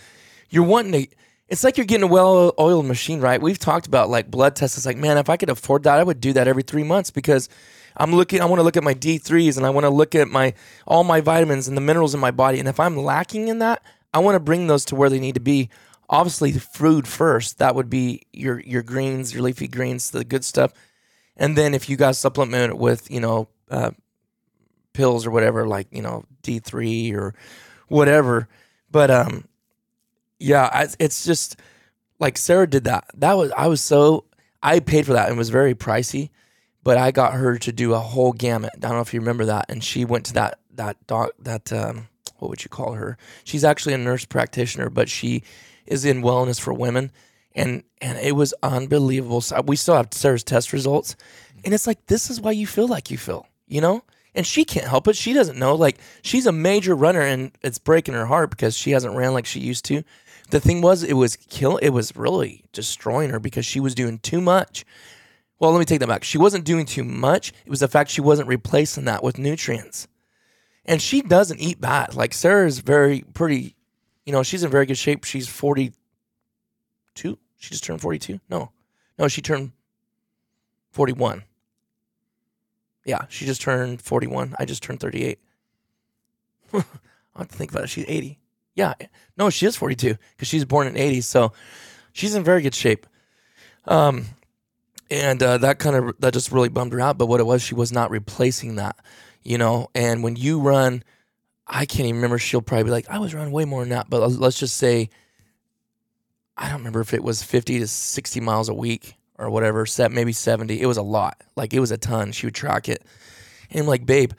[0.50, 1.16] you're wanting to.
[1.50, 3.42] It's like you're getting a well-oiled machine, right?
[3.42, 4.76] We've talked about like blood tests.
[4.76, 7.10] It's like, man, if I could afford that, I would do that every three months
[7.10, 7.48] because
[7.96, 8.42] I'm looking.
[8.42, 10.54] I want to look at my D3s and I want to look at my
[10.86, 12.60] all my vitamins and the minerals in my body.
[12.60, 13.82] And if I'm lacking in that,
[14.14, 15.70] I want to bring those to where they need to be.
[16.10, 17.60] Obviously, food first.
[17.60, 20.74] That would be your your greens, your leafy greens, the good stuff.
[21.36, 23.92] And then if you guys supplement it with you know uh,
[24.94, 27.36] pills or whatever, like you know D3 or
[27.88, 28.48] whatever.
[28.90, 29.48] But um,
[30.40, 31.58] yeah, I, it's just
[32.20, 33.06] like Sarah did that.
[33.16, 34.26] That was I was so
[34.64, 36.30] I paid for that and it was very pricey,
[36.84, 38.72] but I got her to do a whole gamut.
[38.76, 41.72] I don't know if you remember that, and she went to that that doc that
[41.74, 42.08] um,
[42.40, 43.18] what would you call her?
[43.44, 45.44] She's actually a nurse practitioner, but she
[45.88, 47.12] is in wellness for women,
[47.56, 49.42] and and it was unbelievable.
[49.42, 51.16] So we still have Sarah's test results,
[51.64, 54.04] and it's like this is why you feel like you feel, you know.
[54.36, 55.16] And she can't help it.
[55.16, 55.74] She doesn't know.
[55.74, 59.48] Like she's a major runner, and it's breaking her heart because she hasn't ran like
[59.48, 60.04] she used to.
[60.50, 61.78] The thing was, it was kill.
[61.78, 64.86] It was really destroying her because she was doing too much.
[65.60, 66.24] Well, let me take that back.
[66.24, 67.52] She wasn't doing too much.
[67.66, 70.08] It was the fact she wasn't replacing that with nutrients.
[70.86, 72.16] And she doesn't eat bad.
[72.16, 73.76] Like Sarah's very pretty,
[74.28, 75.24] you know, she's in very good shape.
[75.24, 75.94] She's 42.
[77.16, 78.42] She just turned 42.
[78.50, 78.72] No.
[79.18, 79.72] No, she turned
[80.92, 81.44] 41.
[83.06, 84.54] Yeah, she just turned 41.
[84.60, 85.40] I just turned 38.
[86.74, 86.84] I
[87.38, 87.90] have to think about it.
[87.90, 88.38] She's 80.
[88.76, 88.96] Yeah.
[89.38, 91.22] No, she is 42 because she's born in 80.
[91.22, 91.54] So
[92.12, 93.08] she's in very good shape.
[93.86, 94.26] Um,
[95.10, 97.18] and uh, that kind of that just really bummed her out.
[97.18, 98.98] But what it was, she was not replacing that,
[99.42, 99.88] you know.
[99.96, 101.02] And when you run,
[101.68, 102.38] I can't even remember.
[102.38, 105.10] She'll probably be like, "I was running way more than that." But let's just say,
[106.56, 109.86] I don't remember if it was fifty to sixty miles a week or whatever.
[109.86, 110.82] Set maybe seventy.
[110.82, 111.44] It was a lot.
[111.56, 112.32] Like it was a ton.
[112.32, 113.04] She would track it,
[113.70, 114.32] and I'm like, "Babe,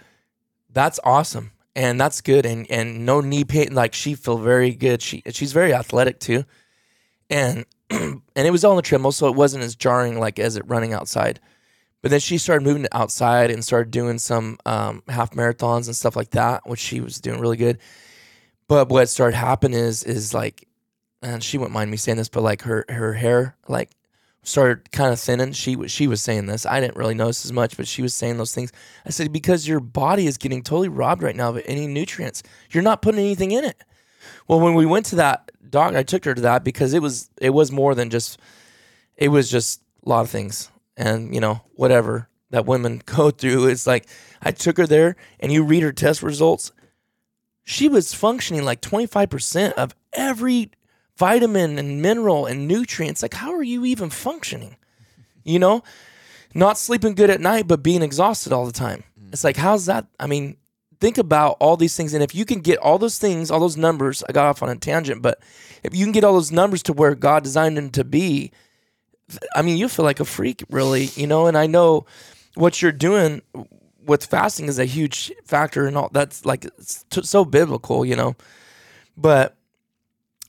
[0.70, 3.74] that's awesome." And that's good, and and no knee pain.
[3.74, 5.02] Like she feel very good.
[5.02, 6.44] She she's very athletic too,
[7.30, 10.56] and and it was all on the treadmill, so it wasn't as jarring like as
[10.56, 11.40] it running outside.
[12.00, 16.14] But then she started moving outside and started doing some um, half marathons and stuff
[16.14, 17.78] like that, which she was doing really good.
[18.68, 20.68] But what started happening is is like,
[21.22, 23.90] and she wouldn't mind me saying this, but like her her hair like
[24.44, 25.52] started kind of thinning.
[25.52, 26.66] She was she was saying this.
[26.66, 28.70] I didn't really notice as much, but she was saying those things.
[29.04, 32.42] I said because your body is getting totally robbed right now of any nutrients.
[32.70, 33.82] You're not putting anything in it.
[34.46, 37.28] Well, when we went to that doc, I took her to that because it was
[37.40, 38.38] it was more than just
[39.16, 43.68] it was just a lot of things and you know whatever that women go through.
[43.68, 44.06] It's like
[44.42, 46.72] I took her there and you read her test results.
[47.64, 50.70] She was functioning like 25% of every
[51.16, 53.20] vitamin and mineral and nutrients.
[53.20, 54.76] Like, how are you even functioning?
[55.44, 55.82] You know,
[56.54, 59.04] not sleeping good at night, but being exhausted all the time.
[59.20, 59.32] Mm.
[59.32, 60.06] It's like, how's that?
[60.18, 60.56] I mean,
[60.98, 63.76] think about all these things, and if you can get all those things, all those
[63.76, 65.40] numbers, I got off on a tangent, but
[65.82, 68.50] if you can get all those numbers to where God designed them to be,
[69.54, 71.46] I mean, you feel like a freak, really, you know.
[71.46, 72.06] And I know
[72.54, 73.42] what you're doing
[74.04, 76.62] with fasting is a huge factor, and all that's like
[77.10, 78.36] t- so biblical, you know.
[79.16, 79.56] But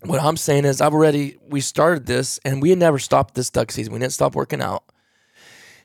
[0.03, 3.49] what I'm saying is, I've already we started this, and we had never stopped this
[3.49, 3.93] duck season.
[3.93, 4.84] We didn't stop working out,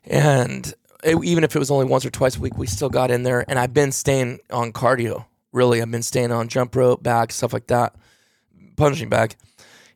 [0.04, 0.72] and
[1.02, 3.24] it, even if it was only once or twice a week, we still got in
[3.24, 3.44] there.
[3.48, 5.26] And I've been staying on cardio.
[5.52, 7.94] Really, I've been staying on jump rope, back, stuff like that,
[8.76, 9.34] punching bag,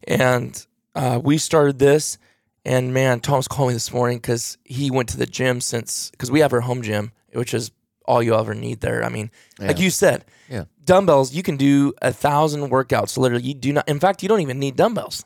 [0.04, 2.18] and uh, we started this.
[2.64, 6.30] And man, Tom's called me this morning because he went to the gym since because
[6.30, 7.70] we have our home gym, which is
[8.04, 9.04] all you ever need there.
[9.04, 9.30] I mean,
[9.60, 10.64] like you said, Yeah.
[10.84, 11.32] dumbbells.
[11.32, 13.16] You can do a thousand workouts.
[13.16, 13.88] Literally, you do not.
[13.88, 15.24] In fact, you don't even need dumbbells.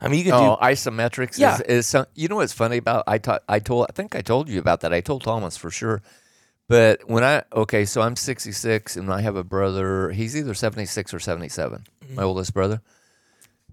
[0.00, 0.62] I mean, you can Oh, do.
[0.66, 1.56] isometrics Yeah.
[1.56, 4.22] is, is some, you know what's funny about I taught I told I think I
[4.22, 4.92] told you about that.
[4.94, 6.02] I told Thomas for sure.
[6.68, 10.10] But when I okay, so I'm 66 and I have a brother.
[10.12, 12.14] He's either 76 or 77, Mm-hmm.
[12.14, 12.80] my oldest brother.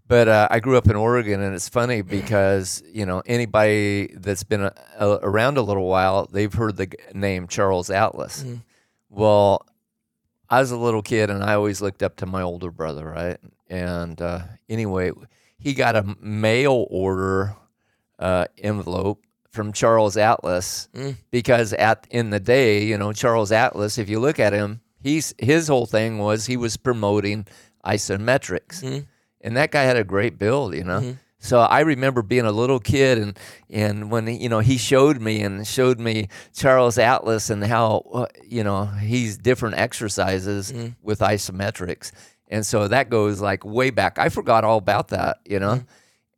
[0.07, 4.43] But uh, I grew up in Oregon, and it's funny because you know anybody that's
[4.43, 8.43] been a, a, around a little while, they've heard the name Charles Atlas.
[8.43, 8.55] Mm-hmm.
[9.09, 9.65] Well,
[10.49, 13.37] I was a little kid, and I always looked up to my older brother, right?
[13.69, 14.39] And uh,
[14.69, 15.11] anyway,
[15.57, 17.55] he got a mail order
[18.19, 20.87] uh, envelope from Charles Atlas
[21.31, 25.33] because at in the day, you know, Charles Atlas, if you look at him, he's
[25.37, 27.45] his whole thing was he was promoting
[27.83, 29.03] isometrics,
[29.41, 30.99] and that guy had a great build, you know.
[31.39, 33.37] So I remember being a little kid, and
[33.69, 38.25] and when you know he showed me and showed me Charles Atlas and how uh,
[38.43, 40.73] you know he's different exercises
[41.03, 42.11] with isometrics,
[42.47, 44.17] and so that goes like way back.
[44.17, 45.83] I forgot all about that, you know.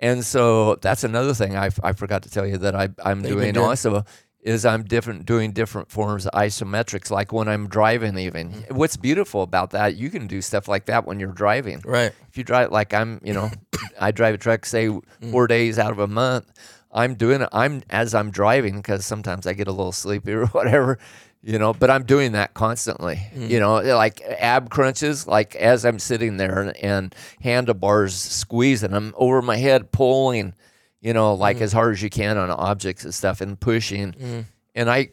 [0.01, 3.53] And so that's another thing I, I forgot to tell you that I, I'm doing
[3.53, 3.53] doing.
[3.69, 4.03] also
[4.41, 8.17] is I'm different doing different forms of isometrics, like when I'm driving.
[8.17, 11.81] Even what's beautiful about that, you can do stuff like that when you're driving.
[11.85, 12.11] Right.
[12.29, 13.51] If you drive like I'm, you know,
[13.99, 15.31] I drive a truck say Mm.
[15.31, 16.45] four days out of a month.
[16.91, 17.49] I'm doing it.
[17.51, 20.97] I'm as I'm driving because sometimes I get a little sleepy or whatever,
[21.43, 21.73] you know.
[21.73, 23.49] But I'm doing that constantly, Mm.
[23.49, 29.13] you know, like ab crunches, like as I'm sitting there and, and handlebars squeezing, I'm
[29.17, 30.53] over my head pulling,
[31.01, 31.61] you know, like Mm.
[31.61, 34.45] as hard as you can on objects and stuff and pushing,
[34.75, 35.09] and I.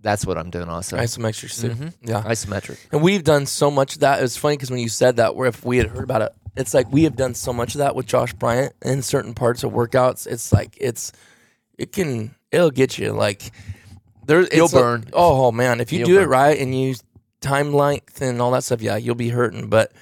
[0.00, 0.96] That's what I'm doing also.
[0.96, 1.68] Isometrics too.
[1.70, 2.08] Mm-hmm.
[2.10, 2.22] Yeah.
[2.22, 2.76] Isometric.
[2.90, 4.18] And we've done so much of that.
[4.18, 6.32] It was funny because when you said that, where if we had heard about it,
[6.56, 9.62] it's like we have done so much of that with Josh Bryant in certain parts
[9.62, 10.26] of workouts.
[10.26, 11.12] It's like it's
[11.78, 13.52] it can it'll get you like
[14.26, 15.04] there's You'll it's like- burn.
[15.12, 16.96] oh man, if you You'll do it right and you
[17.40, 19.68] time length and all that stuff, yeah, you'll be hurting.
[19.68, 19.92] But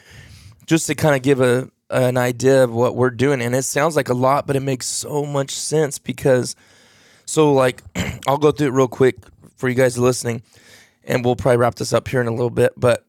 [0.65, 3.97] just to kind of give a an idea of what we're doing, and it sounds
[3.97, 6.55] like a lot, but it makes so much sense because
[7.27, 7.83] so like
[8.27, 9.17] I'll go through it real quick
[9.57, 10.43] for you guys listening,
[11.05, 12.73] and we'll probably wrap this up here in a little bit.
[12.77, 13.05] But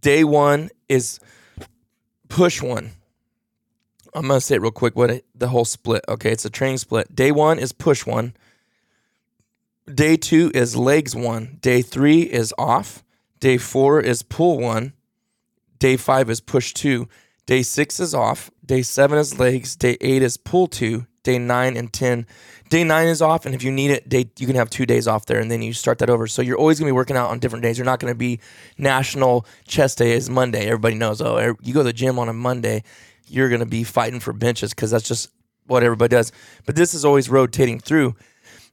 [0.00, 1.20] day one is
[2.28, 2.90] push one.
[4.14, 4.96] I'm gonna say it real quick.
[4.96, 6.04] What it, the whole split?
[6.08, 7.14] Okay, it's a training split.
[7.14, 8.34] Day one is push one.
[9.92, 11.58] Day two is legs one.
[11.60, 13.04] Day three is off.
[13.40, 14.92] Day four is pull one.
[15.78, 17.08] Day five is push two.
[17.48, 18.50] Day six is off.
[18.62, 19.74] Day seven is legs.
[19.74, 21.06] Day eight is pull two.
[21.22, 22.26] Day nine and ten.
[22.68, 25.08] Day nine is off, and if you need it, day you can have two days
[25.08, 26.26] off there, and then you start that over.
[26.26, 27.78] So you're always gonna be working out on different days.
[27.78, 28.40] You're not gonna be
[28.76, 30.66] National Chest Day is Monday.
[30.66, 31.22] Everybody knows.
[31.22, 32.82] Oh, er- you go to the gym on a Monday,
[33.28, 35.30] you're gonna be fighting for benches because that's just
[35.66, 36.32] what everybody does.
[36.66, 38.14] But this is always rotating through.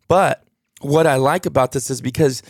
[0.09, 0.43] But
[0.82, 2.43] what I like about this is because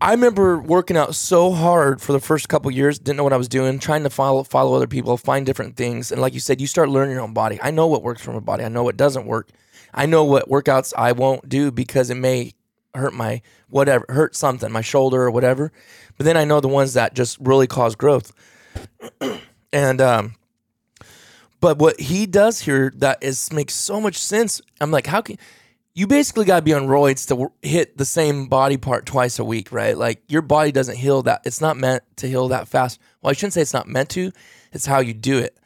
[0.00, 3.38] I remember working out so hard for the first couple years, didn't know what I
[3.38, 6.12] was doing, trying to follow follow other people, find different things.
[6.12, 7.58] And like you said, you start learning your own body.
[7.60, 8.64] I know what works for my body.
[8.64, 9.48] I know what doesn't work.
[9.92, 12.52] I know what workouts I won't do because it may
[12.94, 15.72] hurt my whatever, hurt something, my shoulder or whatever.
[16.16, 18.32] But then I know the ones that just really cause growth.
[19.72, 20.34] and um
[21.60, 24.60] but what he does here that is makes so much sense.
[24.80, 25.38] I'm like, how can
[25.98, 29.44] you basically got to be on roids to hit the same body part twice a
[29.44, 29.98] week, right?
[29.98, 31.40] Like your body doesn't heal that.
[31.44, 33.00] It's not meant to heal that fast.
[33.20, 34.30] Well, I shouldn't say it's not meant to.
[34.70, 35.58] It's how you do it.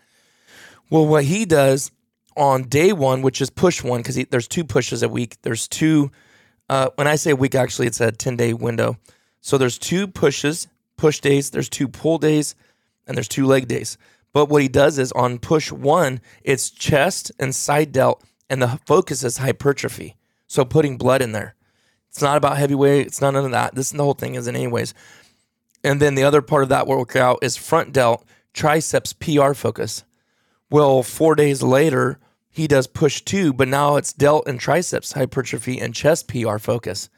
[0.88, 1.90] Well, what he does
[2.34, 5.36] on day one, which is push one, because there's two pushes a week.
[5.42, 6.10] There's two.
[6.66, 8.96] Uh, when I say a week, actually, it's a 10 day window.
[9.42, 10.66] So there's two pushes,
[10.96, 11.50] push days.
[11.50, 12.54] There's two pull days,
[13.06, 13.98] and there's two leg days.
[14.32, 18.80] But what he does is on push one, it's chest and side delt, and the
[18.86, 20.16] focus is hypertrophy.
[20.52, 21.54] So putting blood in there.
[22.10, 23.06] It's not about heavyweight.
[23.06, 23.74] It's not none of that.
[23.74, 24.92] This the whole thing isn't anyways.
[25.82, 28.22] And then the other part of that workout is front delt,
[28.52, 30.04] triceps PR focus.
[30.70, 32.18] Well, four days later,
[32.50, 37.08] he does push two, but now it's delt and triceps hypertrophy and chest PR focus.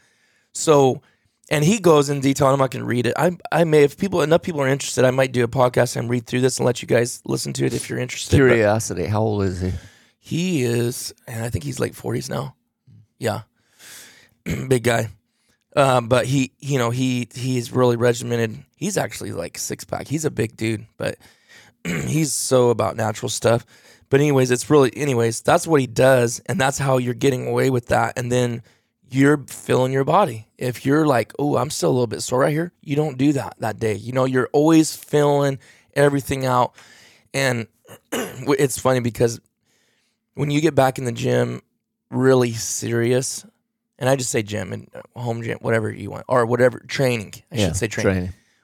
[0.53, 1.03] So
[1.51, 2.47] and he goes in detail.
[2.47, 3.14] and I'm not going to read it.
[3.16, 6.09] I I may if people enough people are interested, I might do a podcast and
[6.09, 8.30] read through this and let you guys listen to it if you're interested.
[8.39, 9.07] But Curiosity.
[9.07, 9.72] How old is he?
[10.20, 12.55] he is, and I think he's late 40s now.
[13.18, 13.42] Yeah,
[14.68, 15.08] big guy.
[15.76, 18.64] Um, but he, you know, he he's really regimented.
[18.76, 20.06] He's actually like six pack.
[20.06, 21.18] He's a big dude, but
[21.84, 23.66] he's so about natural stuff.
[24.10, 27.70] But anyways, it's really anyways, that's what he does, and that's how you're getting away
[27.70, 28.16] with that.
[28.16, 28.62] And then
[29.10, 30.46] you're feeling your body.
[30.58, 33.32] If you're like, oh, I'm still a little bit sore right here, you don't do
[33.32, 33.94] that that day.
[33.94, 35.58] You know, you're always feeling
[35.94, 36.74] everything out.
[37.32, 37.66] And
[38.12, 39.40] it's funny because
[40.34, 41.62] when you get back in the gym
[42.11, 43.44] really serious,
[43.98, 47.34] and I just say gym and uh, home gym, whatever you want, or whatever training,
[47.50, 48.12] I should say training.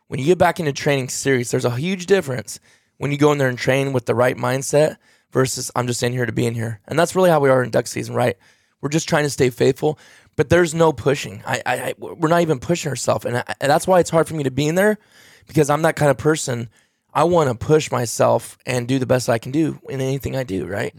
[0.09, 2.59] When you get back into training serious, there's a huge difference
[2.99, 4.97] when you go in there and train with the right mindset
[5.30, 6.80] versus I'm just in here to be in here.
[6.88, 8.36] And that's really how we are in duck season, right?
[8.80, 9.99] We're just trying to stay faithful,
[10.36, 11.43] but there's no pushing.
[11.47, 14.26] I, I, I we're not even pushing ourselves, and, I, and that's why it's hard
[14.26, 14.99] for me to be in there
[15.47, 16.68] because I'm that kind of person.
[17.12, 20.45] I want to push myself and do the best I can do in anything I
[20.45, 20.95] do, right?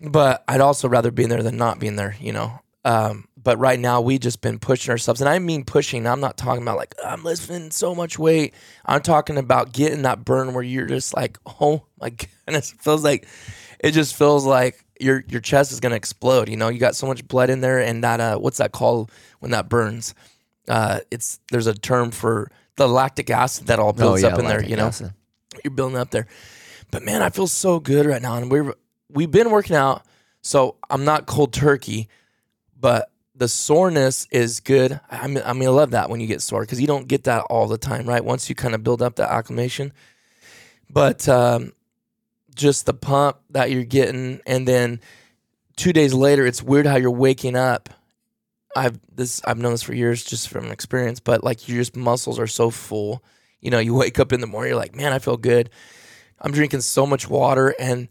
[0.00, 2.60] But I'd also rather be in there than not be in there, you know.
[2.84, 6.06] Um, but right now we just been pushing ourselves, and I mean pushing.
[6.06, 8.54] I'm not talking about like I'm lifting so much weight.
[8.86, 12.10] I'm talking about getting that burn where you're just like, oh my
[12.46, 13.26] goodness, it feels like
[13.80, 16.48] it just feels like your your chest is gonna explode.
[16.48, 19.10] You know, you got so much blood in there, and that uh, what's that called
[19.40, 20.14] when that burns?
[20.68, 24.60] Uh, it's there's a term for the lactic acid that all builds up in there.
[24.64, 25.12] Oh, You know, acid.
[25.64, 26.26] you're building up there.
[26.90, 28.72] But man, I feel so good right now, and we've
[29.08, 30.02] we've been working out,
[30.40, 32.08] so I'm not cold turkey,
[32.78, 35.00] but the soreness is good.
[35.10, 37.24] I mean, I mean, I love that when you get sore because you don't get
[37.24, 38.24] that all the time, right?
[38.24, 39.92] Once you kind of build up the acclimation,
[40.90, 41.72] but um,
[42.54, 45.00] just the pump that you're getting, and then
[45.76, 47.88] two days later, it's weird how you're waking up.
[48.76, 52.38] I've this I've known this for years just from experience, but like your just muscles
[52.38, 53.22] are so full.
[53.60, 55.70] You know, you wake up in the morning, you're like, man, I feel good.
[56.40, 58.08] I'm drinking so much water, and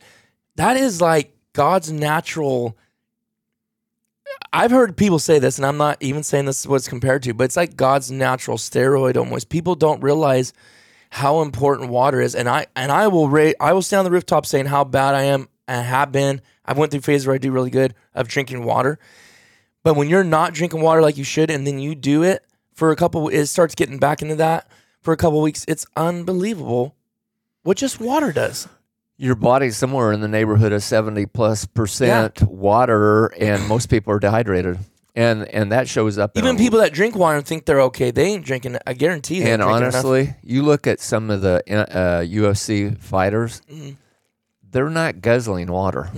[0.58, 2.78] that is like God's natural.
[4.52, 7.24] I've heard people say this, and I'm not even saying this is what it's compared
[7.24, 9.50] to, but it's like God's natural steroid almost.
[9.50, 10.54] People don't realize
[11.10, 13.56] how important water is, and I and I will rate.
[13.60, 16.42] I will stand on the rooftop saying how bad I am and have been.
[16.66, 19.00] I've went through phases where I do really good of drinking water,
[19.84, 22.44] but when you're not drinking water like you should, and then you do it
[22.74, 24.70] for a couple, it starts getting back into that
[25.02, 25.66] for a couple weeks.
[25.68, 26.96] It's unbelievable
[27.64, 28.68] what just water does.
[29.18, 34.20] Your body's somewhere in the neighborhood of 70 plus percent water, and most people are
[34.20, 34.78] dehydrated.
[35.16, 38.26] And and that shows up Even people that drink water and think they're okay, they
[38.26, 38.78] ain't drinking.
[38.86, 39.40] I guarantee.
[39.40, 39.96] They And drinking enough.
[39.96, 43.92] honestly, you look at some of the uh, UFC fighters, Mm-hmm.
[44.70, 46.10] they're not guzzling water.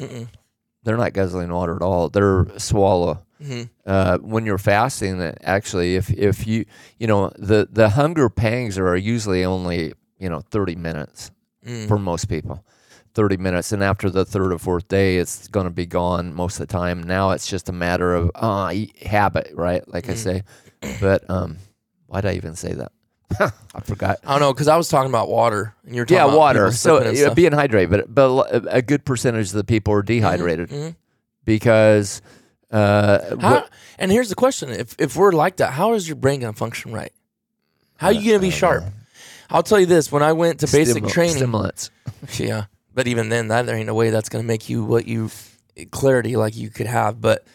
[0.83, 2.09] They're not guzzling water at all.
[2.09, 3.23] They're swallow.
[3.41, 3.63] Mm-hmm.
[3.85, 6.65] Uh, when you're fasting, uh, actually, if if you
[6.97, 11.31] you know the the hunger pangs are usually only you know 30 minutes
[11.67, 11.87] Mm.
[11.89, 12.63] for most people.
[13.15, 16.59] 30 minutes and after the third or fourth day it's going to be gone most
[16.59, 17.01] of the time.
[17.03, 18.73] Now it's just a matter of uh,
[19.05, 20.11] habit right like Mm.
[20.11, 20.43] i say.
[21.01, 21.57] But um
[22.07, 22.91] why did i even say that?
[23.75, 24.17] I forgot.
[24.25, 26.71] I don't know because I was talking about water, and you're talking yeah water.
[26.71, 30.69] So yeah, being hydrated but but a- good percentage of the people are dehydrated.
[30.69, 30.95] mhm.
[31.45, 32.21] because
[32.71, 33.65] uh How,
[33.99, 36.91] and here's the question: If if we're like that, how is your brain gonna function
[36.91, 37.11] right?
[37.97, 38.83] How are you gonna be sharp?
[39.49, 41.89] I'll tell you this: when I went to basic training, stimulants.
[42.37, 45.29] Yeah, but even then, that there ain't no way that's gonna make you what you
[45.91, 47.21] clarity like you could have.
[47.21, 47.45] But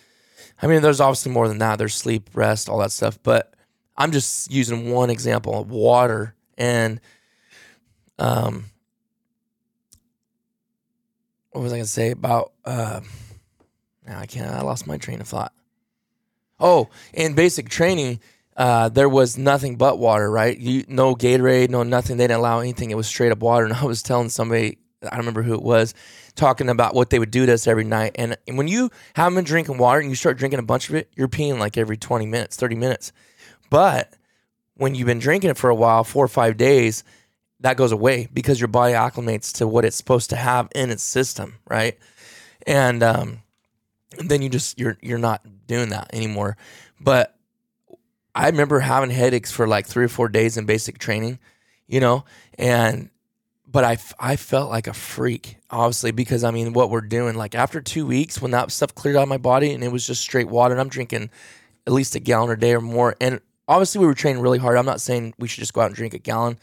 [0.61, 1.79] I mean, there's obviously more than that.
[1.79, 3.19] There's sleep, rest, all that stuff.
[3.23, 3.55] But
[3.97, 7.01] I'm just using one example of water and
[8.19, 8.67] um.
[11.51, 12.53] What was I gonna say about?
[12.65, 13.01] Uh,
[14.05, 14.51] now I can't.
[14.51, 15.53] I lost my train of thought.
[16.59, 18.21] Oh, in basic training,
[18.57, 20.57] uh, there was nothing but water, right?
[20.57, 22.17] You no Gatorade, no nothing.
[22.17, 22.91] They didn't allow anything.
[22.91, 23.65] It was straight up water.
[23.67, 25.95] And I was telling somebody, I don't remember who it was,
[26.35, 28.13] talking about what they would do to us every night.
[28.17, 31.11] And when you haven't been drinking water and you start drinking a bunch of it,
[31.15, 33.13] you're peeing like every 20 minutes, 30 minutes.
[33.71, 34.13] But
[34.77, 37.05] when you've been drinking it for a while, four or five days,
[37.61, 41.03] that goes away because your body acclimates to what it's supposed to have in its
[41.03, 41.99] system, right?
[42.67, 43.43] And um,
[44.19, 46.57] then you just you're you're not doing that anymore.
[47.01, 47.37] But
[48.35, 51.39] I remember having headaches for like three or four days in basic training,
[51.87, 52.25] you know,
[52.59, 53.11] and
[53.75, 57.57] but I, I felt like a freak, obviously, because I mean, what we're doing, like
[57.57, 60.21] after two weeks, when that stuff cleared out of my body and it was just
[60.21, 61.29] straight water, and I'm drinking
[61.85, 63.17] at least a gallon a day or more.
[63.21, 64.79] And obviously, we were training really hard.
[64.79, 66.57] I'm not saying we should just go out and drink a gallon.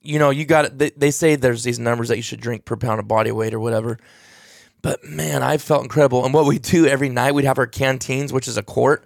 [0.00, 2.76] You know, you got they, they say there's these numbers that you should drink per
[2.76, 3.98] pound of body weight or whatever.
[4.82, 6.24] But man, I felt incredible.
[6.24, 9.04] And what we do every night, we'd have our canteens, which is a quart,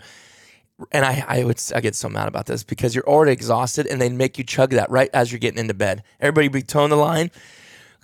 [0.93, 4.01] and I, I would I get so mad about this because you're already exhausted and
[4.01, 6.03] they make you chug that right as you're getting into bed.
[6.21, 7.31] Everybody be toeing the line,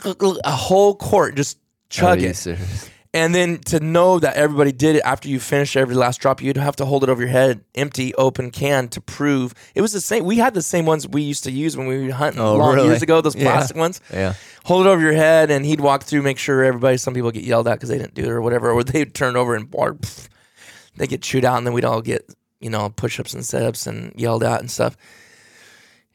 [0.05, 1.59] a whole quart just
[1.91, 2.37] chug it.
[2.37, 2.89] serious?
[3.15, 6.57] And then to know that everybody did it after you finished every last drop, you'd
[6.57, 10.01] have to hold it over your head, empty, open can to prove it was the
[10.01, 10.25] same.
[10.25, 12.75] We had the same ones we used to use when we were hunting Oh, long
[12.77, 12.89] really?
[12.89, 13.53] years ago, those Yeah.
[13.53, 14.01] plastic ones.
[14.11, 14.33] Yeah.
[14.65, 16.97] Hold it over your head, and he'd walk through, make sure everybody.
[16.97, 19.37] Some people get yelled at because they didn't do it or whatever, or they'd turn
[19.37, 19.99] over and bark.
[20.97, 22.27] They get chewed out, and then we'd all get
[22.63, 24.97] you know push ups and sit ups and yelled at and stuff.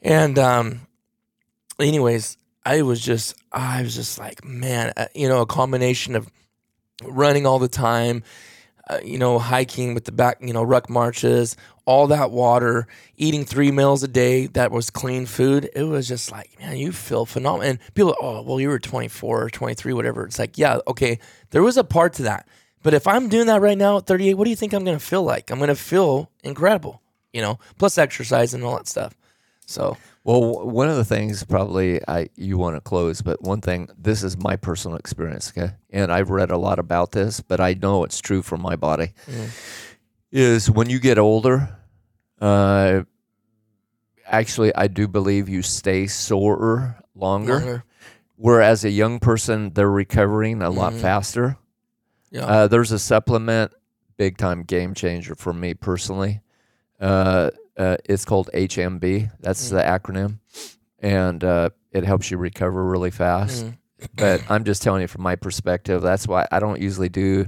[0.01, 0.87] And um,
[1.79, 6.29] anyways, I was just I was just like, man, uh, you know, a combination of
[7.03, 8.23] running all the time,
[8.89, 13.45] uh, you know, hiking with the back, you know, ruck marches, all that water, eating
[13.45, 15.69] three meals a day that was clean food.
[15.75, 17.69] It was just like, man, you feel phenomenal.
[17.69, 20.25] And people, oh, well, you were 24 or 23, whatever.
[20.25, 21.19] It's like, yeah, okay,
[21.51, 22.47] there was a part to that.
[22.83, 24.97] But if I'm doing that right now at 38, what do you think I'm going
[24.97, 25.51] to feel like?
[25.51, 27.01] I'm going to feel incredible,
[27.33, 29.13] you know, plus exercise and all that stuff.
[29.65, 33.89] So, Well, one of the things probably I you want to close, but one thing
[33.97, 37.73] this is my personal experience, okay, and I've read a lot about this, but I
[37.73, 39.11] know it's true for my body.
[40.31, 41.77] Is when you get older,
[42.39, 43.01] uh,
[44.25, 47.53] actually, I do believe you stay sorer longer.
[47.59, 47.83] longer.
[48.35, 51.57] Whereas a young person, they're recovering a lot faster.
[52.31, 52.45] Yeah.
[52.45, 53.71] Uh, there's a supplement,
[54.17, 56.41] big time game changer for me personally.
[56.99, 59.31] Uh, uh, it's called HMB.
[59.39, 60.39] That's the acronym,
[60.99, 63.65] and uh, it helps you recover really fast.
[64.15, 66.01] But I'm just telling you from my perspective.
[66.01, 67.45] That's why I don't usually do.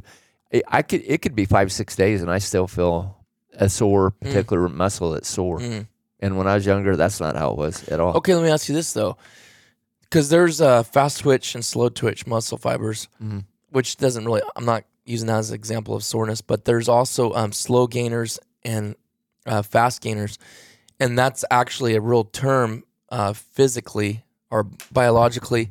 [0.53, 3.17] I- I could it could be five six days and I still feel
[3.53, 5.59] a sore particular muscle that's sore.
[6.21, 8.15] And when I was younger, that's not how it was at all.
[8.17, 9.15] Okay, let me ask you this though,
[10.01, 13.07] because there's uh, fast twitch and slow twitch muscle fibers,
[13.71, 14.41] which doesn't really.
[14.55, 18.39] I'm not using that as an example of soreness, but there's also um, slow gainers
[18.63, 18.95] and
[19.45, 20.37] uh, fast gainers,
[20.99, 25.69] and that's actually a real term uh, physically or biologically.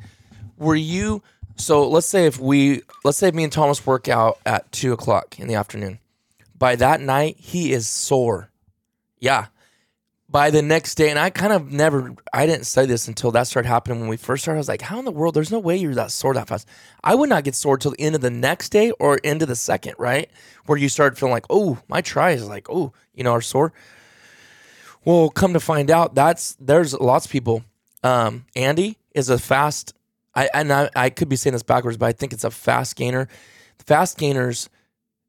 [0.57, 1.23] Were you
[1.57, 1.89] so?
[1.89, 5.49] Let's say if we let's say me and Thomas work out at two o'clock in
[5.49, 5.99] the afternoon.
[6.57, 8.51] By that night, he is sore.
[9.21, 9.47] Yeah
[10.31, 13.47] by the next day, and I kind of never, I didn't say this until that
[13.47, 14.59] started happening when we first started.
[14.59, 15.35] I was like, how in the world?
[15.35, 16.69] There's no way you're that sore that fast.
[17.03, 19.57] I would not get sore till the end of the next day or into the
[19.57, 20.29] second, right?
[20.67, 23.73] Where you start feeling like, oh, my try is like, oh, you know, are sore.
[25.05, 27.65] Well, come to find out, that's there's lots of people.
[28.03, 29.95] Um, Andy is a fast.
[30.35, 32.97] I and I, I could be saying this backwards, but I think it's a fast
[32.97, 33.29] gainer.
[33.79, 34.69] Fast gainers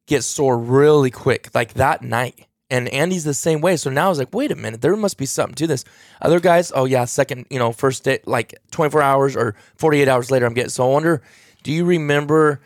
[0.08, 2.48] get sore really quick, like that night.
[2.72, 3.78] And Andy's the same way.
[3.78, 5.86] So now I was like, wait a minute, there must be something to this.
[6.22, 10.30] Other guys, oh yeah, second, you know, first day, like 24 hours or 48 hours
[10.30, 10.70] later, I'm getting.
[10.70, 11.22] So I wonder,
[11.64, 12.62] do you remember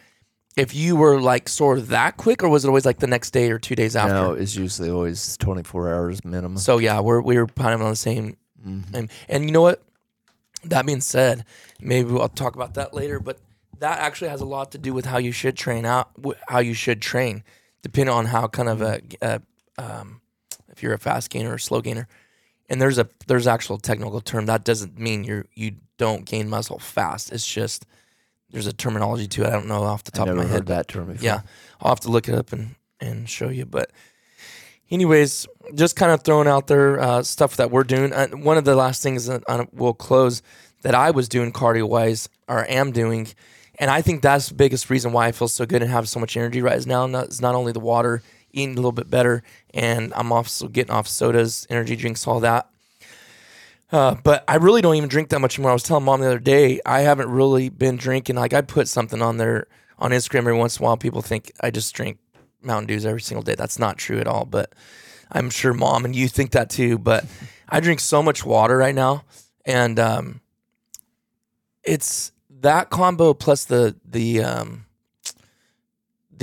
[0.55, 3.49] if you were like sore that quick, or was it always like the next day
[3.51, 4.13] or two days after?
[4.13, 6.57] No, it's usually always 24 hours minimum.
[6.57, 8.37] So yeah, we're we were kind of on the same.
[8.65, 8.95] Mm-hmm.
[8.95, 9.83] And, and you know what?
[10.65, 11.45] That being said,
[11.81, 13.19] maybe we'll talk about that later.
[13.19, 13.39] But
[13.79, 16.11] that actually has a lot to do with how you should train out,
[16.47, 17.43] how you should train,
[17.81, 19.25] depending on how kind of a, mm-hmm.
[19.25, 19.41] a
[19.77, 20.21] um,
[20.69, 22.07] if you're a fast gainer or slow gainer.
[22.69, 26.79] And there's a there's actual technical term that doesn't mean you you don't gain muscle
[26.79, 27.31] fast.
[27.31, 27.85] It's just
[28.49, 29.47] there's a terminology to it.
[29.47, 30.67] I don't know off the I top of never my heard head.
[30.67, 31.23] that term before.
[31.23, 31.41] Yeah,
[31.81, 33.65] I'll have to look it up and and show you.
[33.65, 33.91] But
[34.89, 38.13] anyways, just kind of throwing out there uh, stuff that we're doing.
[38.13, 40.41] Uh, one of the last things that uh, we'll close
[40.83, 43.27] that I was doing cardio wise or am doing,
[43.79, 46.19] and I think that's the biggest reason why I feel so good and have so
[46.19, 47.07] much energy right now.
[47.07, 49.43] Not, it's not only the water, eating a little bit better,
[49.73, 52.69] and I'm also getting off sodas, energy drinks, all that.
[53.91, 55.71] Uh, but I really don't even drink that much anymore.
[55.71, 58.37] I was telling mom the other day, I haven't really been drinking.
[58.37, 59.67] Like I put something on there
[59.99, 60.97] on Instagram every once in a while.
[60.97, 62.17] People think I just drink
[62.63, 63.53] Mountain Dews every single day.
[63.55, 64.45] That's not true at all.
[64.45, 64.73] But
[65.31, 66.97] I'm sure mom and you think that too.
[66.97, 67.25] But
[67.69, 69.25] I drink so much water right now,
[69.63, 70.41] and um,
[71.83, 72.31] it's
[72.61, 74.82] that combo plus the the um,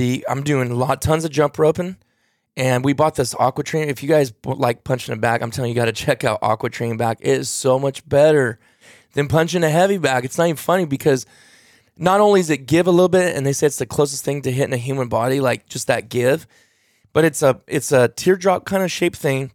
[0.00, 1.96] the I'm doing lot tons of jump roping.
[2.56, 3.88] And we bought this Aqua Train.
[3.88, 6.38] If you guys like punching a bag, I'm telling you, you got to check out
[6.42, 7.18] Aqua Train bag.
[7.20, 8.58] It is so much better
[9.12, 10.24] than punching a heavy bag.
[10.24, 11.26] It's not even funny because
[11.96, 14.42] not only does it give a little bit, and they say it's the closest thing
[14.42, 16.46] to hitting a human body, like just that give,
[17.12, 19.52] but it's a it's a teardrop kind of shaped thing.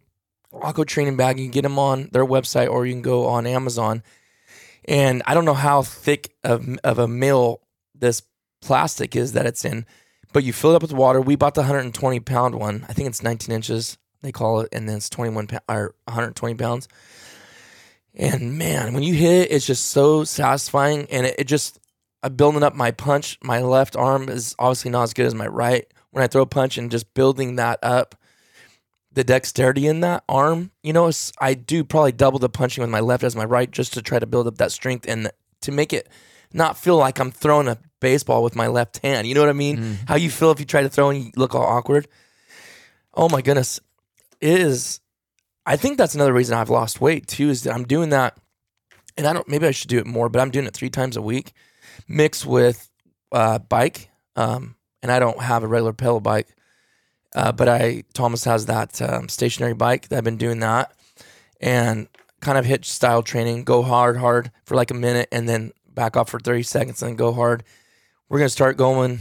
[0.52, 1.38] Aqua Training bag.
[1.38, 4.02] You can get them on their website or you can go on Amazon.
[4.86, 7.60] And I don't know how thick of, of a mill
[7.94, 8.22] this
[8.62, 9.84] plastic is that it's in,
[10.32, 11.20] but you fill it up with water.
[11.20, 12.84] We bought the 120 pound one.
[12.88, 16.54] I think it's 19 inches, they call it, and then it's 21 pound, or 120
[16.54, 16.88] pounds.
[18.14, 21.06] And man, when you hit it, it's just so satisfying.
[21.10, 21.78] And it, it just,
[22.22, 23.38] I'm building up my punch.
[23.42, 26.46] My left arm is obviously not as good as my right when I throw a
[26.46, 28.14] punch, and just building that up.
[29.12, 30.70] the dexterity in that arm.
[30.82, 31.10] You know,
[31.40, 34.18] I do probably double the punching with my left as my right just to try
[34.18, 35.30] to build up that strength and
[35.62, 36.08] to make it
[36.52, 39.26] not feel like I'm throwing a baseball with my left hand.
[39.26, 39.76] You know what I mean?
[40.06, 42.06] How you feel if you try to throw and you look all awkward.
[43.12, 43.80] Oh my goodness.
[44.40, 45.00] It is
[45.64, 48.38] I think that's another reason I've lost weight too, is that I'm doing that
[49.16, 51.16] and I don't maybe I should do it more, but I'm doing it three times
[51.16, 51.52] a week,
[52.06, 52.88] mixed with
[53.32, 54.10] uh, bike.
[54.36, 56.48] Um, and I don't have a regular pedal bike.
[57.34, 60.12] Uh, but I Thomas has that um, stationary bike.
[60.12, 60.92] I've been doing that
[61.60, 62.08] and
[62.40, 63.64] kind of HIIT style training.
[63.64, 67.10] Go hard, hard for like a minute, and then back off for thirty seconds, and
[67.10, 67.64] then go hard.
[68.28, 69.20] We're gonna start going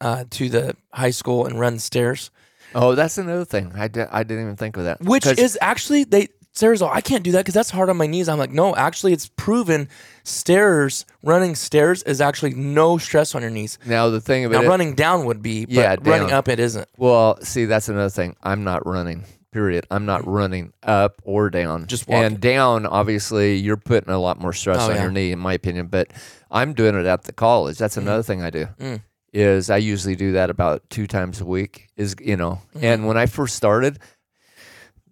[0.00, 2.30] uh, to the high school and run stairs,
[2.74, 3.70] Oh, that's another thing.
[3.76, 5.00] I, di- I didn't even think of that.
[5.02, 6.28] Which is actually they.
[6.54, 8.28] Sarah's all, I can't do that because that's hard on my knees.
[8.28, 9.88] I'm like, no, actually, it's proven
[10.24, 13.78] stairs, running stairs is actually no stress on your knees.
[13.86, 14.68] now the thing about Now, it.
[14.68, 16.32] running down would be, but Yeah, running down.
[16.32, 16.88] up it isn't.
[16.98, 18.36] Well, see, that's another thing.
[18.42, 19.24] I'm not running.
[19.52, 19.86] Period.
[19.90, 21.86] I'm not running up or down.
[21.86, 22.24] Just walking.
[22.24, 22.86] and down.
[22.86, 25.02] Obviously, you're putting a lot more stress Oh, on yeah.
[25.02, 25.86] your knee, in my opinion.
[25.88, 26.10] But
[26.52, 27.78] I'm doing it at the college.
[27.78, 28.66] That's another thing I do.
[28.78, 29.00] Mm.
[29.32, 31.88] Is I usually do that about two times a week.
[31.96, 32.84] Is you know, Mm-hmm.
[32.84, 33.98] and when I first started,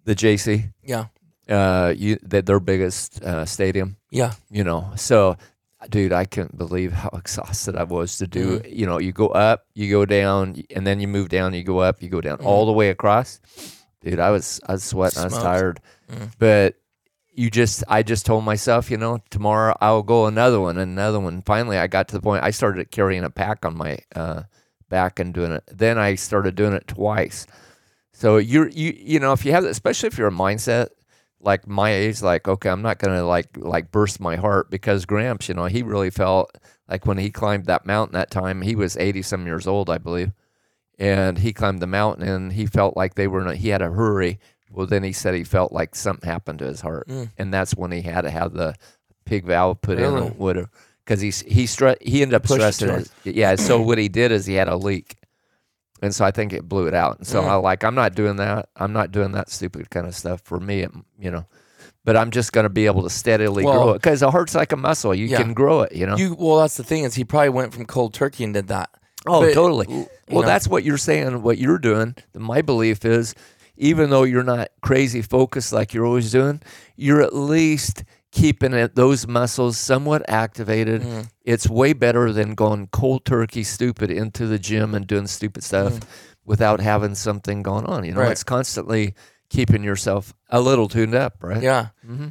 [0.05, 1.05] the JC, Yeah,
[1.49, 4.91] uh, you that their biggest uh, stadium, yeah, you know.
[4.95, 5.37] So,
[5.89, 8.59] dude, I couldn't believe how exhausted I was to do.
[8.59, 8.73] Mm-hmm.
[8.79, 11.79] You know, you go up, you go down, and then you move down, you go
[11.79, 12.47] up, you go down, Mm-hmm.
[12.47, 13.39] all the way across.
[14.03, 15.79] Dude, I was I was sweating, I was tired,
[16.11, 16.31] Mhm.
[16.39, 16.75] but
[17.33, 21.41] you just I just told myself, you know, tomorrow I'll go another one, another one.
[21.41, 24.43] Finally, I got to the point I started carrying a pack on my uh,
[24.89, 25.63] back and doing it.
[25.71, 27.47] Then I started doing it twice.
[28.11, 30.89] So you're you you know if you have especially if you're a mindset
[31.39, 35.49] like my age like okay I'm not gonna like like burst my heart because Gramps
[35.49, 36.55] you know he really felt
[36.87, 39.97] like when he climbed that mountain that time he was 80 some years old I
[39.97, 40.33] believe
[40.99, 43.81] and he climbed the mountain and he felt like they were in a, he had
[43.81, 44.39] a hurry
[44.71, 47.29] well then he said he felt like something happened to his heart Mm.
[47.37, 48.75] and that's when he had to have the
[49.25, 50.27] pig valve put Really?
[50.27, 50.69] in whatever
[51.05, 54.31] because he he stre- he ended up Pushed stressing his, yeah so what he did
[54.31, 55.15] is he had a leak
[56.03, 57.19] and so I think it blew it out.
[57.19, 57.47] And so Mm.
[57.47, 58.69] I like I'm not doing that.
[58.75, 60.79] I'm not doing that stupid kind of stuff for me.
[60.81, 61.45] it- you know,
[62.03, 64.55] but I'm just going to be able to steadily Well- grow it because the heart's
[64.55, 65.13] like a muscle.
[65.13, 65.37] You Yeah.
[65.37, 65.91] can grow it.
[65.91, 66.17] You know.
[66.17, 68.89] You well, that's the thing is he probably went from cold turkey and did that.
[69.27, 69.85] oh, but- totally.
[70.27, 70.47] Well, know.
[70.47, 71.43] that's what you're saying.
[71.43, 72.15] What you're doing.
[72.35, 73.35] My belief is,
[73.81, 76.61] even though you're not crazy focused like you're always doing,
[76.95, 81.01] you're at least keeping it, those muscles somewhat activated.
[81.01, 81.29] Mm.
[81.43, 85.99] It's way better than going cold turkey stupid into the gym and doing stupid stuff
[86.45, 88.05] without having something going on.
[88.05, 88.23] You know, Mm.
[88.25, 88.31] Right.
[88.31, 89.15] it's constantly
[89.49, 91.61] keeping yourself a little tuned up, right?
[91.61, 92.27] Yeah, hmm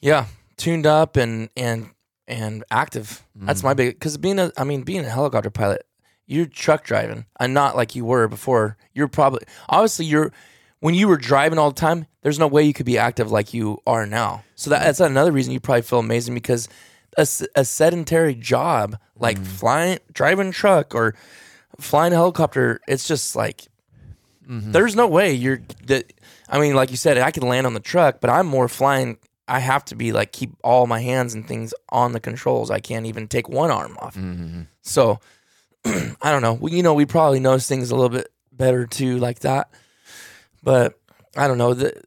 [0.00, 1.90] yeah, tuned up and and
[2.26, 3.22] and active.
[3.34, 3.64] That's Mm.
[3.64, 5.82] my big because being a I mean being a helicopter pilot,
[6.26, 8.76] you're truck driving and not like you were before.
[8.94, 10.32] You're probably obviously you're
[10.80, 12.06] when you were driving all the time.
[12.22, 14.44] There's no way you could be active like you are now.
[14.54, 16.68] So that, that's another reason you probably feel amazing because
[17.16, 19.46] a sedentary job like Mm.
[19.46, 21.14] flying, driving a truck or
[21.78, 23.66] flying a helicopter, it's just like
[24.48, 24.72] Mm-hmm.
[24.72, 26.12] there's no way you're that.
[26.48, 29.16] I mean, like you said, I can land on the truck, but I'm more flying.
[29.46, 32.68] I have to be like keep all my hands and things on the controls.
[32.70, 34.16] I can't even take one arm off.
[34.16, 34.62] Mm-hmm.
[34.82, 35.20] So
[35.84, 36.54] I don't know.
[36.54, 39.70] We, you know, we probably notice things a little bit better too, like that.
[40.62, 40.98] But
[41.36, 41.74] I don't know.
[41.74, 42.00] the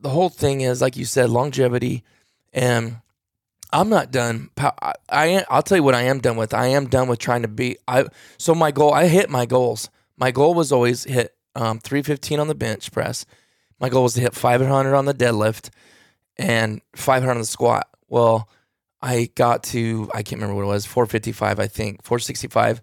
[0.00, 2.04] The whole thing is, like you said, longevity,
[2.52, 2.96] and
[3.72, 4.50] I'm not done.
[4.58, 6.54] I, I I'll tell you what I am done with.
[6.54, 7.76] I am done with trying to be.
[7.88, 8.06] I
[8.38, 8.92] so my goal.
[8.92, 9.90] I hit my goals.
[10.16, 13.26] My goal was always hit um, 315 on the bench press.
[13.80, 15.70] My goal was to hit 500 on the deadlift
[16.36, 17.88] and 500 on the squat.
[18.08, 18.48] Well,
[19.02, 22.80] I got to I can't remember what it was 455 I think 465,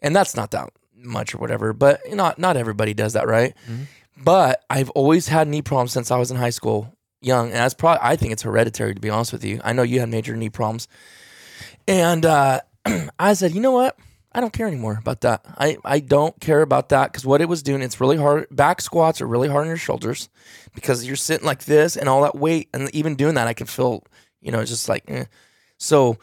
[0.00, 1.72] and that's not that much or whatever.
[1.72, 3.54] But not not everybody does that, right?
[4.22, 7.74] But I've always had knee problems since I was in high school, young, and that's
[7.74, 9.60] probably I think it's hereditary to be honest with you.
[9.64, 10.88] I know you had major knee problems,
[11.88, 12.60] and uh,
[13.18, 13.96] I said, you know what?
[14.34, 15.44] I don't care anymore about that.
[15.58, 18.46] I, I don't care about that because what it was doing, it's really hard.
[18.50, 20.30] Back squats are really hard on your shoulders
[20.74, 22.70] because you're sitting like this and all that weight.
[22.72, 24.04] And even doing that, I can feel,
[24.40, 25.26] you know, just like, eh.
[25.76, 26.16] so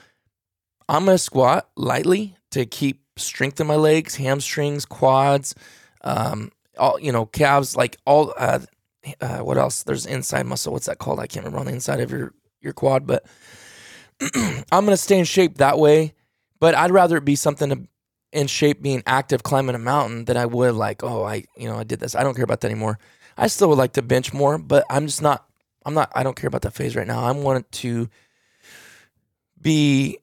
[0.87, 5.53] I'm going to squat lightly to keep strength in my legs, hamstrings, quads,
[6.03, 8.59] um, all, you know, calves, like all, uh,
[9.21, 9.83] uh, what else?
[9.83, 10.73] There's inside muscle.
[10.73, 11.19] What's that called?
[11.19, 13.25] I can't remember on the inside of your, your quad, but
[14.71, 16.13] I'm to stay in shape that way.
[16.59, 17.87] But I'd rather it be something to,
[18.31, 21.77] in shape being active climbing a mountain than I would like, oh, I, you know,
[21.77, 22.15] I did this.
[22.15, 22.99] I don't care about that anymore.
[23.37, 25.47] I still would like to bench more, but I'm just not,
[25.85, 27.23] I'm not, I don't care about that phase right now.
[27.23, 28.09] I want to
[29.61, 30.17] be,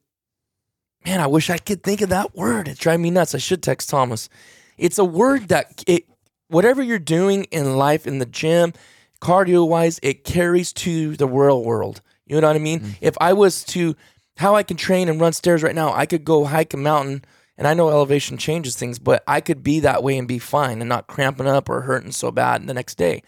[1.05, 2.69] man, I wish I could think of that word.
[2.69, 3.35] It drives me nuts.
[3.35, 4.29] I should text Thomas.
[4.77, 6.05] It's a word that it,
[6.49, 8.73] whatever you're doing in life in the gym,
[9.21, 12.03] cardio wise, it carries to the real world.
[12.27, 12.81] You know what I mean?
[12.81, 12.93] Mm-hmm.
[13.01, 13.97] If I was to
[14.37, 17.25] how I can train and run stairs right now, I could go hike a mountain
[17.59, 20.81] and I know elevation changes things, but I could be that way and be fine
[20.81, 23.23] and not cramping up or hurting so bad the next day.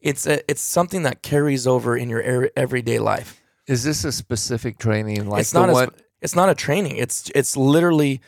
[0.00, 3.40] It's a, it's something that carries over in your er- everyday life.
[3.66, 6.96] Is this a specific training like it's the not a, it's not a training.
[6.96, 8.20] It's it's literally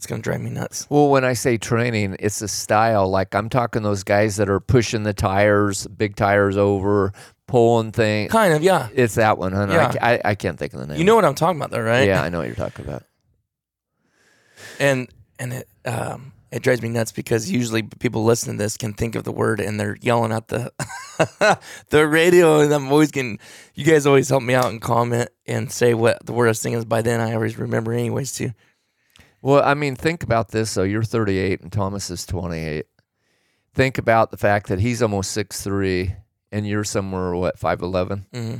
[0.00, 0.86] it's gonna drive me nuts.
[0.88, 3.06] well, when I say training, it's a style.
[3.10, 7.12] Like I'm talking those guys that are pushing the tires, big tires over,
[7.46, 8.32] pulling things.
[8.32, 8.88] Kind of, yeah.
[8.94, 9.66] It's that one, huh?
[9.68, 9.92] I Yeah.
[9.92, 10.96] ca- I, I can't think of the name.
[10.98, 12.06] You know what I'm talking about, though, right?
[12.08, 13.02] Yeah, I know what you're talking about.
[14.78, 15.08] and
[15.38, 19.14] and it um it drives me nuts because usually people listening to this can think
[19.14, 20.72] of the word and they're yelling at the
[21.90, 23.38] the radio and I'm always getting
[23.74, 26.60] you guys always help me out and comment and say what the word I was
[26.62, 28.50] thinking is by then I always remember anyways too.
[29.42, 30.74] Well, I mean, think about this.
[30.74, 30.82] though.
[30.82, 32.84] you're 38 and Thomas is 28.
[33.74, 36.16] Think about the fact that he's almost 6'3
[36.52, 38.26] and you're somewhere, what, 5'11?
[38.32, 38.56] Mm-hmm.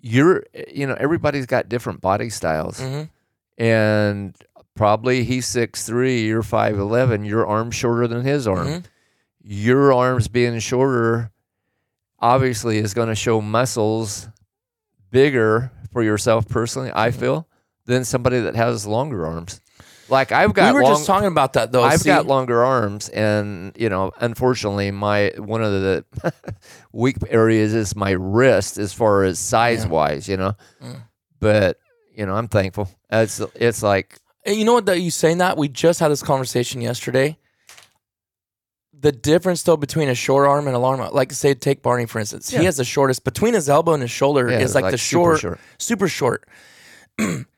[0.00, 2.80] You're, you know, everybody's got different body styles.
[2.80, 3.62] Mm-hmm.
[3.62, 4.36] And
[4.74, 8.66] probably he's 6'3, you're 5'11, your arm's shorter than his arm.
[8.68, 8.84] Mhm.
[9.42, 11.30] Your arms being shorter
[12.20, 14.28] obviously is going to show muscles
[15.10, 17.20] bigger for yourself personally, I Mm-hmm.
[17.20, 17.48] feel,
[17.86, 19.60] than somebody that has longer arms.
[20.08, 21.82] Like I've got We were long, just talking about that though.
[21.82, 22.08] I've see?
[22.08, 26.04] got longer arms, and you know, unfortunately, my one of the
[26.92, 30.54] weak areas is my wrist, as far as size wise, you know.
[30.82, 31.02] Mm.
[31.40, 31.78] But
[32.14, 32.88] you know, I'm thankful.
[33.10, 34.86] It's it's like Hey, you know what?
[34.86, 37.36] That you saying that we just had this conversation yesterday.
[39.00, 42.06] The difference though between a short arm and a long arm, like say take Barney
[42.06, 42.60] for instance, Yeah.
[42.60, 45.36] he has the shortest between his elbow and his shoulder yeah, is like, the super
[45.36, 46.48] short, super short.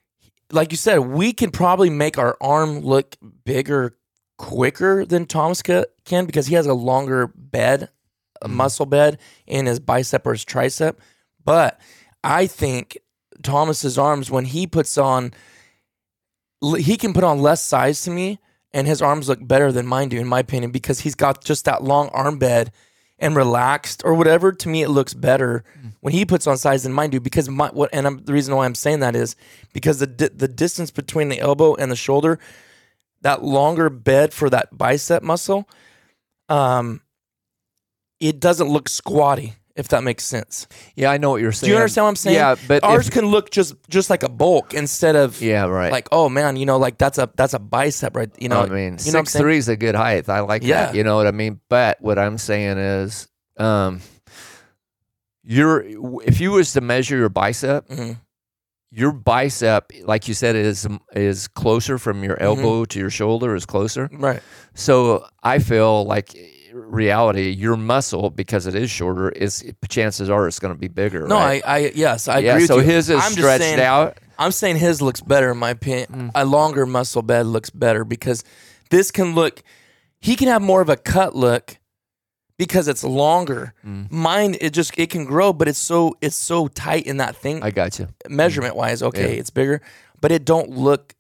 [0.53, 3.97] like you said, we can probably make our arm look bigger
[4.39, 7.91] quicker than Thomas can because he has a longer bed,
[8.43, 8.57] a Mm-hmm.
[8.57, 10.97] muscle bed in his bicep or his tricep.
[11.45, 11.79] But
[12.25, 12.99] I think
[13.43, 15.33] Thomas's arms when he puts on
[16.77, 18.39] he can put on less size to me
[18.73, 21.65] and his arms look better than mine do in my opinion because he's got just
[21.65, 22.71] that long arm bed
[23.21, 25.63] and relaxed or whatever to me it looks better
[26.01, 28.57] when he puts on size than mine do because my what and I'm, the reason
[28.57, 29.37] why I'm saying that is
[29.73, 32.39] because the di- the distance between the elbow and the shoulder
[33.21, 35.69] that longer bed for that bicep muscle
[36.49, 37.03] um
[38.19, 40.69] it doesn't look squatty if that makes sense.
[40.95, 41.69] Yeah, I know what you're saying.
[41.69, 42.37] Do you understand what I'm saying?
[42.37, 45.91] Yeah, but ours if- can look just just like a bulk instead of yeah, right.
[45.91, 48.31] like oh man, you know, like that's a that's a bicep, right?
[48.39, 50.29] You know, I mean, you know six three is a good height.
[50.29, 50.87] I like Yeah.
[50.87, 50.95] that.
[50.95, 51.59] You know what I mean?
[51.69, 53.27] But what I'm saying is,
[53.57, 54.01] um,
[55.43, 55.83] you're
[56.25, 58.19] if you was to measure your bicep, Mhm.
[58.91, 62.45] your bicep, like you said, is is closer from your Mm-hmm.
[62.45, 64.09] elbow to your shoulder is closer.
[64.13, 64.43] right?
[64.75, 66.35] So I feel like
[66.73, 71.27] reality, your muscle because it is shorter is chances are it's going to be bigger.
[71.27, 71.63] No, right?
[71.67, 72.55] I, I yes, I yeah.
[72.55, 72.67] agree.
[72.67, 72.93] So with you.
[72.93, 74.19] his is I'm stretched saying- out.
[74.39, 76.07] I'm saying his looks better in my opinion.
[76.11, 76.31] Mm.
[76.35, 78.43] A longer muscle bed looks better because
[78.91, 79.63] this can look.
[80.21, 81.77] He can have more of a cut look
[82.57, 83.75] because it's longer.
[83.87, 84.11] Mm.
[84.11, 87.63] Mine, it just it can grow, but it's so it's so tight in that thing.
[87.63, 88.09] I got you.
[88.31, 89.41] measurement wise, okay, Yeah.
[89.41, 89.83] it's bigger,
[90.23, 91.15] but it don't look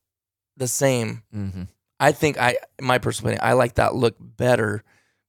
[0.56, 1.22] the same.
[1.32, 1.62] hmm
[2.02, 4.82] I think I, my personal opinion, I like that look better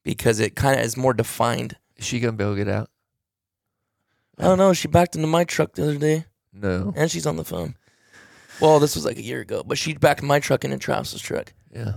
[0.04, 1.78] because it kind of is more defined.
[1.98, 2.90] Is she going to be able to get out?
[4.38, 4.74] I don't know.
[4.74, 6.94] She backed into my truck the other day, No.
[6.96, 7.76] and she's on the phone.
[8.60, 11.54] Well, this was like a year ago, but she backed my truck into Travis's truck.
[11.74, 11.94] Yeah.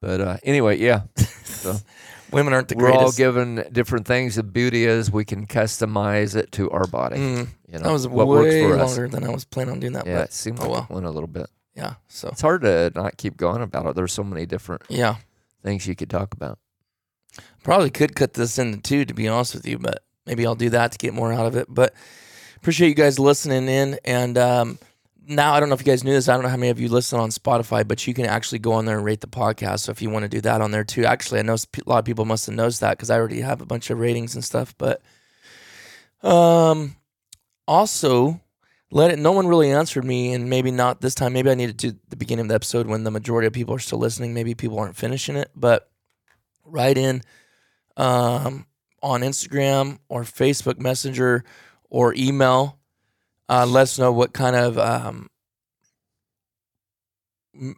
[0.00, 1.02] But uh, anyway, yeah.
[1.44, 1.76] So.
[2.32, 3.18] Women aren't the We're all greatest.
[3.18, 4.34] given different things.
[4.34, 7.16] The beauty is we can customize it to our body.
[7.16, 8.88] Mm, You know, that was what works way for us.
[8.96, 10.04] longer than I was planning on doing that.
[10.04, 10.86] Yeah, but it seems oh like well.
[10.90, 11.46] it went a little bit.
[11.76, 11.94] yeah.
[12.08, 13.94] So It's hard to not keep going about it.
[13.94, 15.16] There's so many different yeah,
[15.62, 16.58] things you could talk about.
[17.62, 20.70] Probably could cut this into two to be honest with you, but maybe I'll do
[20.70, 21.66] that to get more out of it.
[21.68, 21.94] But
[22.56, 23.98] appreciate you guys listening in.
[24.04, 24.78] And um,
[25.26, 26.28] now I don't know if you guys knew this.
[26.28, 28.72] I don't know how many of you listen on Spotify, but you can actually go
[28.72, 29.80] on there and rate the podcast.
[29.80, 31.98] So if you want to do that on there too, actually, I know a lot
[31.98, 34.44] of people must have noticed that because I already have a bunch of ratings and
[34.44, 34.74] stuff.
[34.78, 35.02] But
[36.22, 36.96] um,
[37.66, 38.40] also.
[38.90, 39.18] Let it.
[39.18, 41.32] No one really answered me, and maybe not this time.
[41.32, 43.74] Maybe I need to do the beginning of the episode when the majority of people
[43.74, 44.34] are still listening.
[44.34, 45.90] Maybe people aren't finishing it, but
[46.64, 47.22] write in
[47.96, 48.66] um,
[49.02, 51.44] on Instagram or Facebook Messenger
[51.90, 52.78] or email.
[53.48, 55.28] Uh, let us know what kind of um,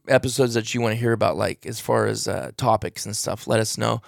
[0.08, 3.46] episodes that you want to hear about, like as far as uh, topics and stuff.
[3.46, 4.00] Let us know.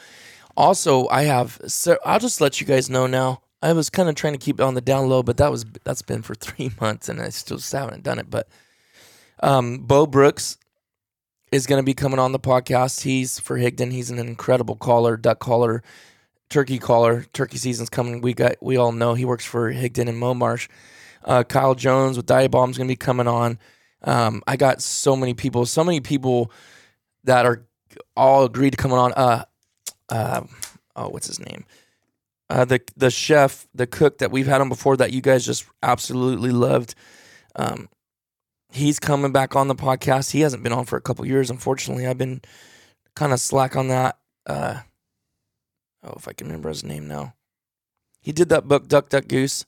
[0.56, 1.60] Also, I have.
[1.66, 3.42] So I'll just let you guys know now.
[3.60, 5.64] I was kind of trying to keep it on the down low, but that was
[5.84, 8.30] that's been for three months, and I still haven't done it.
[8.30, 8.48] But
[9.40, 10.58] um, Bo Brooks
[11.50, 13.02] is going to be coming on the podcast.
[13.02, 13.92] He's for Higdon.
[13.92, 15.82] He's an incredible caller, duck caller,
[16.48, 17.24] turkey caller.
[17.32, 18.20] Turkey season's coming.
[18.20, 20.68] We got we all know he works for Higdon and Momarsh.
[21.24, 23.58] Uh, Kyle Jones with Dive Bomb is going to be coming on.
[24.02, 26.52] Um, I got so many people, so many people
[27.24, 27.66] that are
[28.16, 29.12] all agreed to come on.
[29.14, 29.44] Uh,
[30.08, 30.42] uh,
[30.96, 31.64] oh, what's his name?
[32.50, 35.66] Uh, the the chef, the cook that we've had on before that you guys just
[35.82, 36.94] absolutely loved.
[37.56, 37.88] Um,
[38.70, 40.30] he's coming back on the podcast.
[40.30, 42.06] He hasn't been on for a couple years, unfortunately.
[42.06, 42.40] I've been
[43.14, 44.18] kind of slack on that.
[44.46, 44.80] Uh,
[46.02, 47.34] oh, if I can remember his name now.
[48.20, 49.64] He did that book, Duck Duck Goose.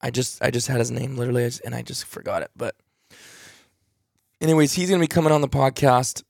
[0.00, 2.50] I just I just had his name literally, and I just forgot it.
[2.56, 2.74] But
[4.40, 6.22] anyways, he's gonna be coming on the podcast.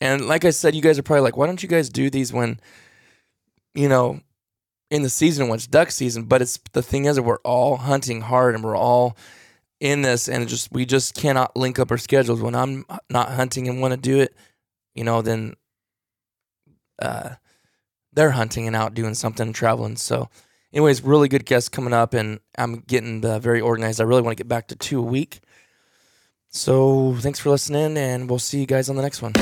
[0.00, 2.32] And like I said, you guys are probably like, why don't you guys do these
[2.32, 2.58] when,
[3.72, 4.20] you know,
[4.90, 6.24] in the season when it's duck season?
[6.24, 9.16] But it's the thing is, we're all hunting hard and we're all
[9.82, 12.40] in this, and just we just cannot link up our schedules.
[12.40, 14.32] When I'm not hunting and want to do it,
[14.94, 15.54] you know, then
[17.00, 17.30] uh,
[18.12, 19.96] they're hunting and out doing something, traveling.
[19.96, 20.28] So,
[20.72, 24.00] anyways, really good guests coming up, and I'm getting very organized.
[24.00, 25.40] I really want to get back to two a week.
[26.48, 29.32] So, thanks for listening, and we'll see you guys on the next one.